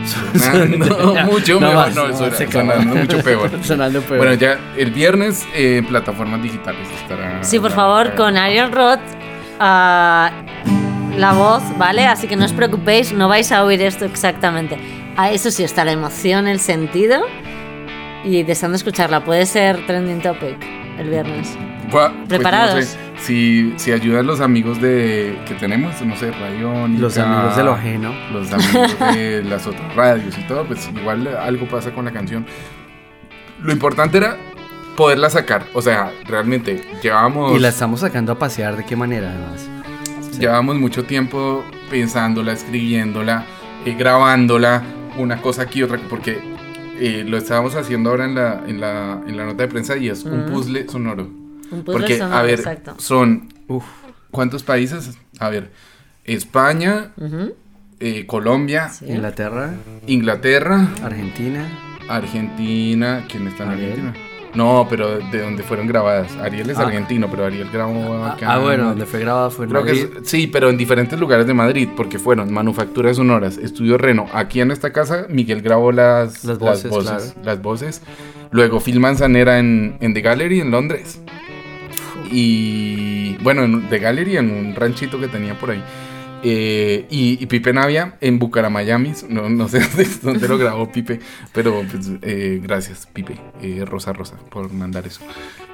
[0.36, 1.94] Sonando mucho No mejor.
[1.94, 2.18] más,
[2.50, 3.50] sonando mucho peor.
[3.62, 4.18] Sonando peor.
[4.18, 7.42] Bueno, ya el viernes eh, en plataformas digitales estará.
[7.44, 9.00] Sí, por la- favor, la- con Ariel Roth
[9.58, 10.30] ah,
[11.16, 12.06] la voz, ¿vale?
[12.06, 14.78] Así que no os preocupéis, no vais a oír esto exactamente.
[15.16, 17.20] Ah, eso sí, está la emoción, el sentido
[18.24, 19.22] y deseando escucharla.
[19.24, 20.56] Puede ser trending topic
[20.98, 21.56] el viernes.
[21.90, 22.74] Buah, pues, ¿Preparados?
[22.76, 27.56] no sé, si, si ayudan los amigos de que tenemos, no sé, Radiónica, Los amigos
[27.56, 28.14] de lo ajeno.
[28.32, 32.46] los amigos de las otras radios y todo, pues igual algo pasa con la canción.
[33.62, 34.36] Lo importante era
[34.96, 35.66] poderla sacar.
[35.74, 39.68] O sea, realmente llevábamos, Y la estamos sacando a pasear, ¿de qué manera además?
[40.38, 43.44] llevábamos mucho tiempo pensándola, escribiéndola,
[43.84, 44.82] eh, grabándola,
[45.18, 46.38] una cosa aquí, otra, porque
[46.98, 50.08] eh, lo estábamos haciendo ahora en la, en, la, en la nota de prensa y
[50.08, 50.50] es un Mm.
[50.50, 51.28] puzzle sonoro.
[51.70, 52.94] Un puzzle Porque, sonoro, a ver, exacto.
[52.98, 53.84] son Uf,
[54.30, 55.16] ¿Cuántos países?
[55.38, 55.70] A ver,
[56.24, 57.54] España, Ujú,
[58.00, 59.06] eh, Colombia, sí.
[59.08, 59.74] Inglaterra,
[60.06, 61.66] Inglaterra, Argentina.
[62.08, 63.24] Argentina.
[63.28, 63.90] ¿Quién está en Ariel.
[63.92, 64.14] Argentina?
[64.52, 66.32] No, pero de donde fueron grabadas.
[66.38, 66.82] Ariel es Ah.
[66.82, 68.54] argentino, pero Ariel grabó Ah, acá.
[68.54, 70.08] ah, bueno, en- donde fue grabado fue en Creo que Madrid.
[70.22, 74.26] es- sí, pero en diferentes lugares de Madrid, porque fueron Manufacturas Sonoras, Estudio Reno.
[74.32, 77.44] Aquí en esta casa, Miguel grabó las, Las voces, voces, claro.
[77.44, 78.02] las voces.
[78.50, 81.20] Luego Phil Manzanera en, en The Gallery en Londres.
[82.30, 85.82] Y bueno, en The Gallery en un ranchito que tenía por ahí.
[86.42, 89.28] Eh, y, Pipe Navia en Bucaramayamis.
[89.28, 89.80] No, no sé
[90.22, 91.20] dónde, lo grabó Pipe,
[91.52, 93.36] pero pues, eh, gracias, Pipe.
[93.62, 95.20] eh, Rosa Rosa, por mandar eso.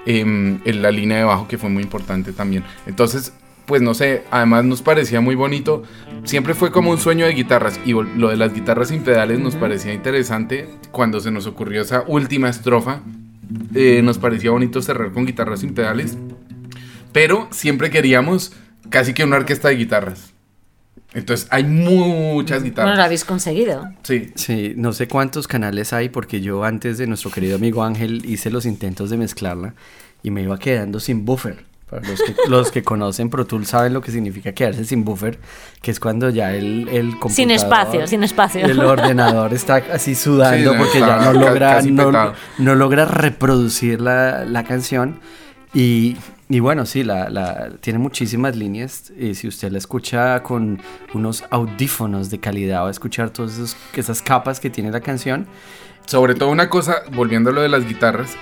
[0.07, 2.65] Em, en la línea de bajo que fue muy importante también.
[2.87, 3.33] Entonces,
[3.67, 5.83] pues no sé, además nos parecía muy bonito.
[6.25, 7.81] Siempre fue como un sueño de guitarras.
[7.85, 12.05] Y lo de las guitarras sin pedales nos parecía interesante cuando se nos ocurrió esa
[12.07, 13.01] última estrofa.
[14.03, 16.17] nos parecía bonito cerrar con guitarras sin pedales.
[17.17, 18.53] Pero siempre queríamos
[18.91, 20.35] casi que una orquesta de guitarras.
[21.15, 22.97] Entonces hay muchas Bueno, guitarras.
[22.99, 23.91] lo habéis conseguido.
[24.03, 24.33] Sí.
[24.35, 28.51] Sí, no sé cuántos canales hay porque yo antes de nuestro querido amigo Ángel hice
[28.51, 29.73] los intentos de mezclarla
[30.23, 31.65] y me iba quedando sin buffer.
[31.89, 35.39] Para los que, los que conocen Pro Tools saben lo que significa quedarse sin buffer,
[35.81, 37.33] que es cuando ya el, el computador...
[37.35, 38.63] Sin espacio, sin espacio.
[38.67, 44.03] El ordenador está así sudando Sí, porque está ya no logra, no, no logra reproducir
[44.03, 45.19] la, la canción.
[45.73, 46.17] Y,
[46.49, 49.13] y bueno, sí, la, tiene muchísimas líneas.
[49.19, 50.81] Y si usted la escucha con
[51.13, 55.47] unos audífonos de calidad, va a escuchar todas esas capas que tiene la canción.
[56.07, 58.37] Sobre todo una cosa, volviendo a lo de las guitarras,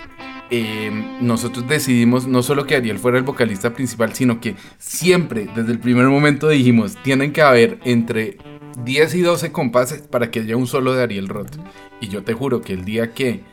[0.51, 0.91] eh,
[1.23, 5.79] nosotros decidimos no solo que Ariel fuera el vocalista principal, sino que siempre, desde el
[5.79, 8.37] primer momento dijimos, tienen que haber entre
[8.85, 11.57] 10 y 12 compases para que haya un solo de Ariel Roth.
[12.03, 13.45] Y yo te juro que el día que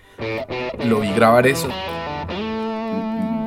[0.86, 1.70] lo vi grabar eso,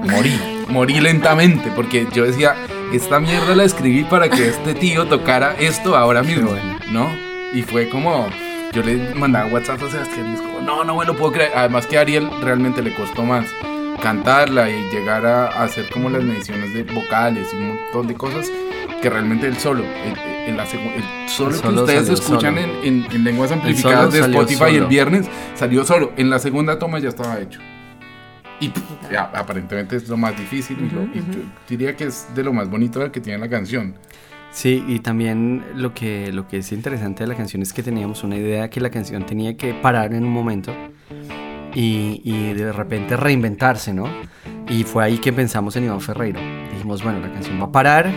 [0.02, 2.54] morí, morí lentamente, porque yo decía,
[2.92, 6.50] esta mierda la escribí para que este tío tocara esto ahora mismo.
[6.90, 7.08] ¿no?
[7.52, 8.26] Y fue como,
[8.72, 11.52] yo le mandaba WhatsApp a Sebastián y es como, no, no me lo puedo creer.
[11.54, 13.46] Además que a Ariel realmente le costó más
[14.02, 18.50] cantarla y llegar a, hacer como las mediciones de vocales y un montón de cosas
[19.00, 22.14] que realmente él solo, el, el- la segu- el solo El que solo ustedes salió
[22.14, 26.12] escuchan en, en- en lenguas amplificadas de Spotify el viernes, salió solo.
[26.16, 27.60] En la segunda toma ya estaba hecho.
[28.60, 32.28] Y pff, ya, aparentemente es lo más difícil y, lo- y yo diría que es
[32.34, 33.94] de lo más bonito que tiene la canción.
[34.52, 38.22] Sí, y también lo que, lo que es interesante de la canción es que teníamos
[38.22, 40.72] una idea que la canción tenía que parar en un momento
[41.74, 44.04] y, y de repente reinventarse, ¿no?
[44.68, 46.38] Y fue ahí que pensamos en Iván Ferreiro.
[46.72, 48.10] Dijimos, bueno, la canción va a parar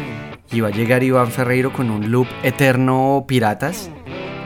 [0.52, 3.90] y va a llegar Iván Ferreiro con un loop eterno piratas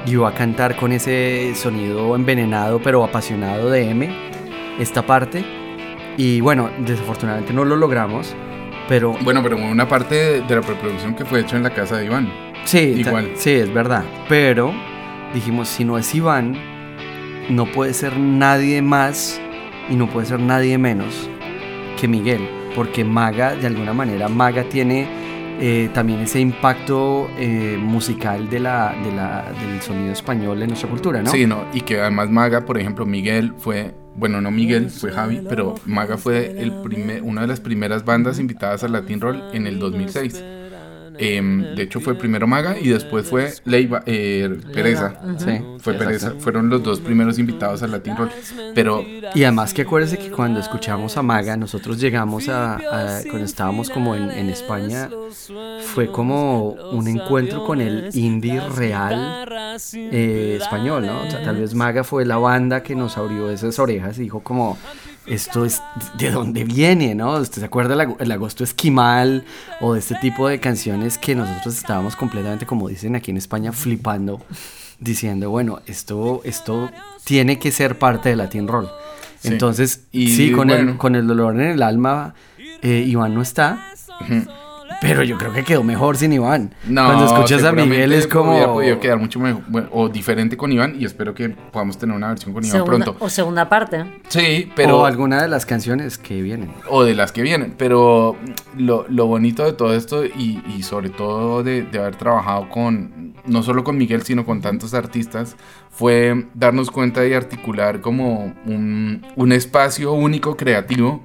[0.05, 4.09] y va a cantar con ese sonido envenenado pero apasionado de M,
[4.79, 5.43] esta parte.
[6.17, 8.35] Y bueno, desafortunadamente no lo logramos,
[8.87, 12.05] pero Bueno, pero una parte de, la preproducción que fue hecha en la casa de
[12.05, 12.29] Iván.
[12.65, 13.31] Sí, Igual.
[13.35, 14.03] sí, es verdad.
[14.29, 14.73] Pero
[15.33, 16.55] dijimos, si no es Iván,
[17.49, 19.41] no puede ser nadie más
[19.89, 21.29] y no puede ser nadie menos
[21.99, 22.47] que Miguel.
[22.75, 25.07] Porque Maga, de alguna manera, Maga tiene
[25.59, 30.89] eh, también ese impacto eh, musical de la, de la- del sonido español en nuestra
[30.89, 31.29] cultura, ¿no?
[31.29, 35.41] Sí, no, y que además Maga, por ejemplo, Miguel fue, bueno, no Miguel, fue Javi,
[35.47, 39.67] pero Maga fue el primer, una de las primeras bandas invitadas al Latin Roll en
[39.67, 40.43] el 2006.
[41.23, 45.13] Em, de hecho fue primero Maga y después fue Leiva, eh, Pereza.
[45.37, 46.11] Sí, Fue sí, Pereza.
[46.27, 46.39] exacto.
[46.39, 48.29] Fueron los dos primeros invitados al Latin Roll.
[48.73, 49.05] Pero
[49.35, 53.89] Y además que acuérdese que cuando escuchamos a Maga, nosotros llegamos a, a- cuando estábamos
[53.91, 55.09] como en, en España,
[55.93, 59.47] fue como un encuentro con el indie real
[59.93, 61.21] eh, español, ¿no?
[61.21, 64.39] O sea, tal vez Maga fue la banda que nos abrió esas orejas y dijo
[64.41, 64.77] como,
[65.27, 65.81] esto es
[66.17, 67.33] de dónde viene, ¿no?
[67.33, 69.43] ¿Usted se acuerda el, ag- el agosto esquimal
[69.79, 73.71] o de este tipo de canciones que nosotros estábamos completamente, como dicen aquí en España,
[73.71, 74.41] flipando,
[74.99, 76.89] diciendo, bueno, esto, esto
[77.23, 78.89] tiene que ser parte de Latin Roll.
[79.39, 79.47] Sí.
[79.49, 82.35] Entonces, Y sí, con, el, con el dolor en el alma,
[82.81, 83.93] eh, Iván no está.
[85.01, 86.75] Pero yo creo que quedó mejor sin Iván.
[86.87, 88.51] no, Cuando escuchas a Miguel es como...
[88.51, 92.15] Hubiera podido quedar mucho mejor bueno, o diferente con Iván y espero que podamos tener
[92.15, 93.25] una versión con Iván Segunda- pronto.
[93.25, 94.05] o segunda parte.
[94.29, 94.99] Sí, pero...
[94.99, 96.71] O alguna de las canciones que vienen.
[96.87, 97.73] o de las que vienen.
[97.79, 98.37] Pero
[98.77, 103.33] lo, lo bonito de todo esto y, y sobre todo de, de haber trabajado con,
[103.45, 105.55] no solo con Miguel, sino con tantos artistas,
[105.89, 111.23] fue darnos cuenta y articular como un, un espacio único creativo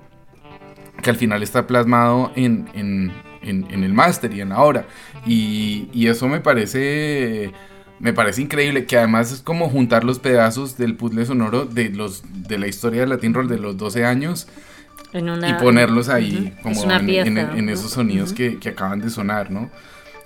[1.03, 3.12] que al final está plasmado en, en,
[3.49, 4.86] en- en el máster y en la obra.
[5.26, 7.53] Y, y eso me parece...
[7.99, 12.24] Me parece increíble que además es como juntar los pedazos del puzzle sonoro de los
[12.47, 14.49] de la historia del Latin Roll de los 12 años
[15.14, 16.62] una, y ponerlos ahí Ujú.
[16.62, 17.26] como Es una en, pieza.
[17.28, 19.70] en- en esos sonidos que, que acaban de sonar, ¿no?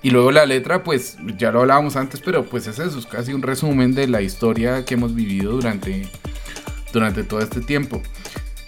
[0.03, 3.31] Y luego la letra, pues ya lo hablábamos antes, pero pues es eso, es casi
[3.33, 6.09] un resumen de la historia que hemos vivido durante,
[6.91, 8.01] durante todo este tiempo.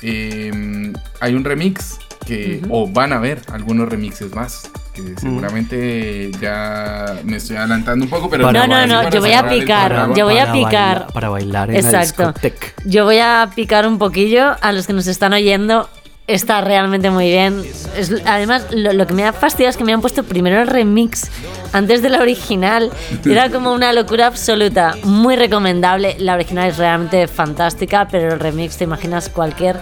[0.01, 7.19] Eh, hay un remix que, o van a ver algunos remixes más, que seguramente ya
[7.23, 10.25] me estoy adelantando un poco, pero Para No, no, no, yo voy a picar, yo
[10.25, 10.71] voy a Para picar.
[10.99, 12.23] bailar- para bailar en Exacto.
[12.23, 12.67] la discoteca.
[12.85, 15.89] Yo voy a picar un poquillo a los que nos están oyendo.
[16.25, 17.61] Está realmente muy bien.
[17.97, 20.67] Es- además, lo, lo que me ha fastidiado es que me han puesto primero el
[20.67, 21.29] remix
[21.73, 22.91] antes de la original.
[23.25, 24.95] Era como una locura absoluta.
[25.03, 26.15] Muy recomendable.
[26.19, 29.75] La original es realmente fantástica, pero el remix, te imaginas cualquier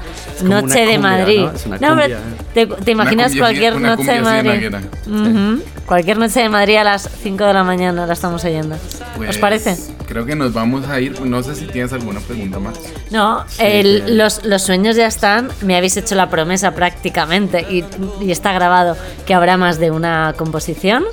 [0.44, 1.42] noche de Madrid.
[1.42, 1.52] ¿no?
[1.52, 2.18] Es una pero
[2.56, 5.62] te, te imaginas cumbia- cualquier noche de Madrid.
[5.86, 8.76] Cualquier noche de Madrid a las 5 de la mañana la estamos oyendo.
[8.76, 8.82] ¿Os
[9.18, 9.78] Pues, parece?
[10.12, 11.22] Creo que nos vamos a ir.
[11.22, 12.78] No sé si tienes alguna pregunta más.
[13.12, 17.86] No, el- los, los sueños ya están, me habéis hecho la promesa prácticamente y,
[18.20, 21.06] y está grabado que habrá más de una composición,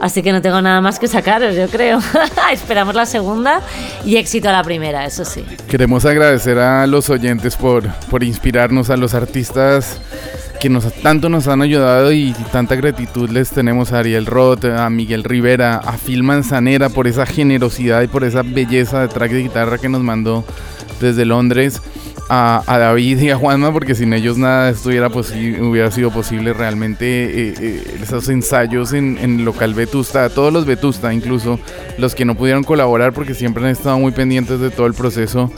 [0.00, 1.98] así que no tengo nada más que sacaros, yo creo.
[2.50, 3.60] Esperamos la segunda
[4.06, 5.44] y éxito a la primera, eso sí.
[5.68, 10.00] Queremos agradecer a los oyentes por, por inspirarnos, a los artistas
[10.60, 10.70] que
[11.02, 15.76] tanto nos han ayudado y tanta gratitud les tenemos a Ariel Roth, a Miguel Rivera,
[15.76, 19.88] a Phil Manzanera por esa generosidad y por esa belleza de track de guitarra que
[19.88, 20.44] nos mandó
[21.00, 21.80] desde Londres.
[22.30, 27.06] A, David y a Juanma, porque sin ellos nada esto hubiera, sido posible realmente.
[27.06, 31.58] eh, eh, esos ensayos en, en local Vetusta, a todos los Vetusta, incluso
[31.96, 35.50] los que no pudieron colaborar, porque siempre han estado muy pendientes de todo el proceso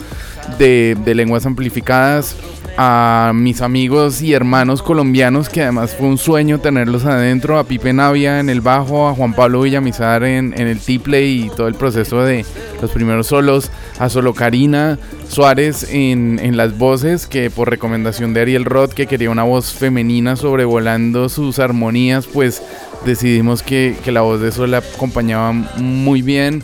[0.58, 2.36] de lenguas amplificadas.
[2.82, 7.58] A mis amigos y hermanos colombianos, que además fue un sueño tenerlos adentro.
[7.58, 11.50] A Pipe Navia en el bajo, a Juan Pablo Villamizar en, en el tiple y
[11.50, 12.46] todo el proceso de
[12.80, 13.70] los primeros solos.
[13.98, 19.06] A Solo Karina Suárez en, en las voces, que por recomendación de Ariel Roth, que
[19.06, 22.62] quería una voz femenina sobrevolando sus armonías, pues
[23.04, 26.62] decidimos que, que la voz de Sol la acompañaba muy bien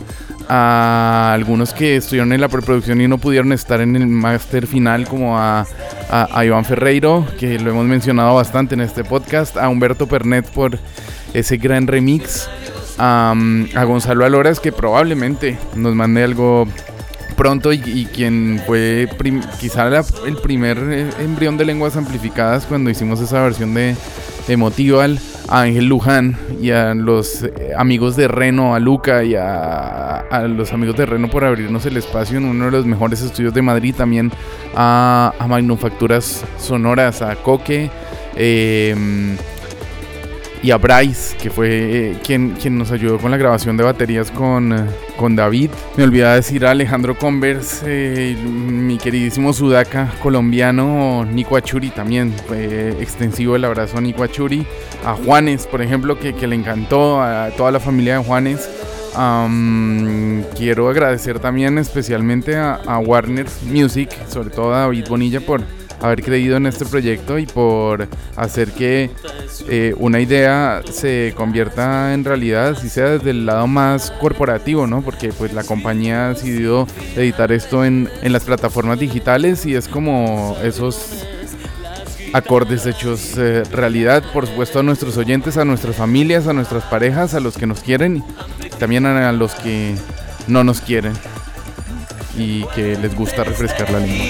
[0.49, 5.07] a algunos que estuvieron en la preproducción y no pudieron estar en el máster final,
[5.07, 5.67] como a,
[6.11, 10.79] a- Iván Ferreiro, que lo hemos mencionado bastante en este podcast, a Humberto Pernet por
[11.35, 12.49] ese gran remix,
[12.99, 13.35] a,
[13.75, 16.67] a Gonzalo Aloras, que probablemente nos mande algo
[17.37, 19.09] pronto y, quien fue
[19.61, 19.87] quizá
[20.27, 23.95] el primer eh, embrión de lenguas amplificadas cuando hicimos esa versión de
[24.49, 25.19] Emotival,
[25.49, 30.73] a Ángel Luján y a los eh, amigos de Reno, a Luca y a, los
[30.73, 33.95] amigos de Reno por abrirnos el espacio en uno de los mejores estudios de Madrid,
[33.97, 34.31] también
[34.75, 37.91] a, a Manufacturas Sonoras, a Coque.
[38.35, 39.37] em,
[40.63, 44.31] y a Bryce, que fue eh, quien, quien nos ayudó con la grabación de baterías
[44.33, 44.85] con, eh,
[45.17, 45.71] con David.
[45.97, 52.35] Me olvidaba decir a Alejandro Converse, eh, mi queridísimo sudaca colombiano, Nico Achuri también,
[53.01, 54.67] extensivo el abrazo a Nico Achuri.
[55.05, 58.69] A Juanes, por ejemplo, que, le encantó, a toda la familia de Juanes.
[59.15, 65.63] Am, quiero agradecer también especialmente a, a Warner Music, sobre todo a David Bonilla por
[66.01, 69.11] haber creído en este proyecto y por hacer que
[69.69, 75.03] eh, una idea se convierta en realidad, si sea desde el lado más corporativo, ¿no?
[75.03, 76.87] Porque pues la compañía ha decidido
[77.17, 81.27] editar esto en, en las plataformas digitales y es como esos
[82.33, 87.35] acordes hechos eh, realidad, por supuesto a nuestros oyentes, a nuestras familias, a nuestras parejas,
[87.35, 88.23] a los que nos quieren,
[88.79, 89.95] también a los que
[90.47, 91.13] no nos quieren
[92.37, 94.27] y que les gusta refrescar la lengua.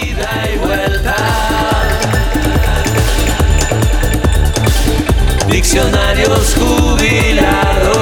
[5.56, 7.96] Diccionarios jubilados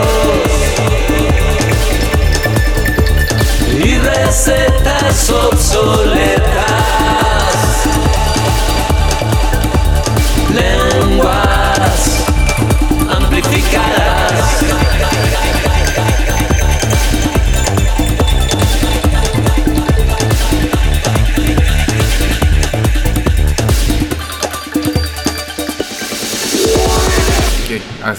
[3.78, 6.74] y recetas obsoletas.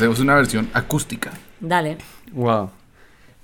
[0.06, 1.32] Hacemos una versión acústica.
[1.60, 1.98] Dale.
[2.32, 2.70] Wow.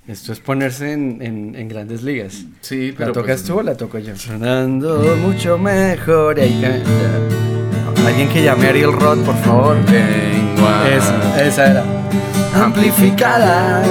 [0.06, 2.44] Esto es ponerse en, en- en grandes ligas.
[2.60, 4.16] Sí, ¿La tocas pues, tú o la toco yo?
[4.16, 6.40] Sonando mucho mejor.
[6.40, 9.76] Alguien que llame a Ariel Roth, por favor.
[10.92, 11.84] Esa, esa era.
[12.54, 13.86] Amplificadas.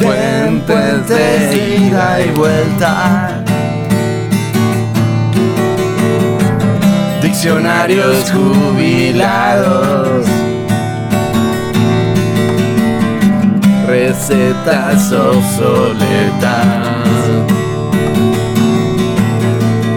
[0.00, 3.43] Puentes de ida y vuelta.
[7.44, 10.26] Diccionarios jubilados.
[13.86, 16.66] Recetas obsoletas.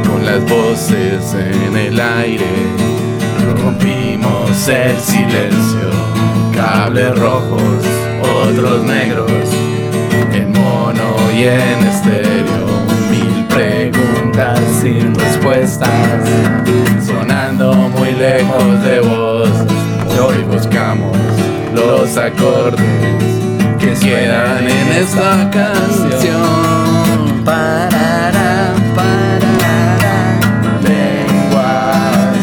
[0.06, 2.52] Con las voces en el aire,
[3.64, 5.90] Rompimos el silencio,
[6.54, 7.62] cables rojos,
[8.44, 9.32] otros negros,
[10.34, 12.68] en mono y en estéreo,
[13.10, 15.90] mil preguntas sin respuestas,
[17.74, 19.50] muy lejos de vos.
[20.20, 21.18] Hoy buscamos
[21.74, 22.80] los acordes
[23.80, 27.44] que quedan en esta canción.
[27.44, 30.40] Parará, parará,
[30.82, 32.38] lenguas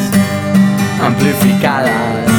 [1.03, 2.31] amplificadas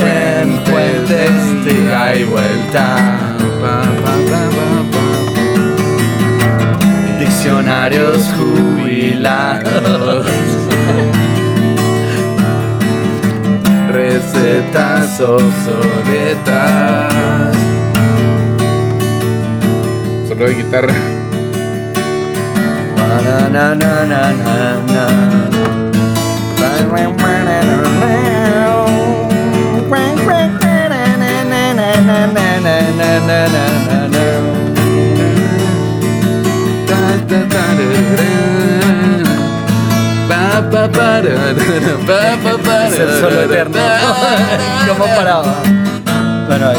[0.00, 3.19] en puentes de ida y vuelta.
[8.90, 10.26] Jubilados.
[13.92, 16.34] Recetas obsoletas.
[20.28, 20.94] solo de guitarra.
[41.32, 43.76] Es el solo eterno.
[44.88, 45.54] ¿Cómo paraba?
[46.46, 46.78] Bueno, ahí.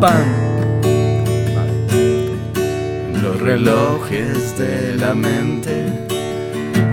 [0.00, 0.46] Pam.
[3.22, 5.86] Los relojes de la mente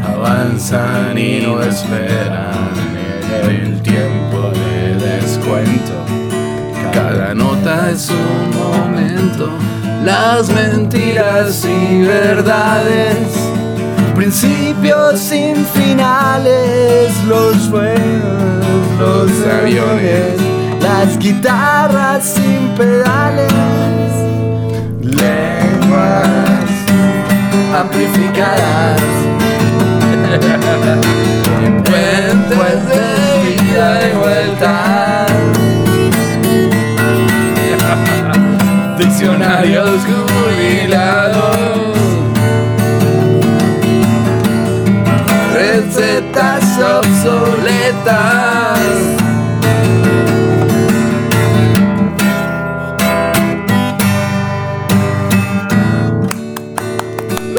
[0.08, 2.72] avanzan y no esperan
[3.50, 5.94] el tiempo de descuento.
[6.94, 9.50] Cada nota es un momento,
[10.04, 13.43] las mentiras y verdades,
[14.16, 18.64] principios sin finales, los sueños,
[19.00, 20.40] los aviones,
[20.82, 23.52] las guitarras sin pedales
[25.02, 26.28] lenguas
[27.76, 29.02] amplificadas.
[31.66, 31.82] En
[32.44, 35.26] puentes de ida y vuelta.
[38.98, 41.93] Diccionarios jubilados
[47.00, 48.80] obsoletas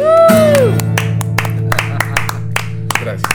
[3.00, 3.30] Gracias.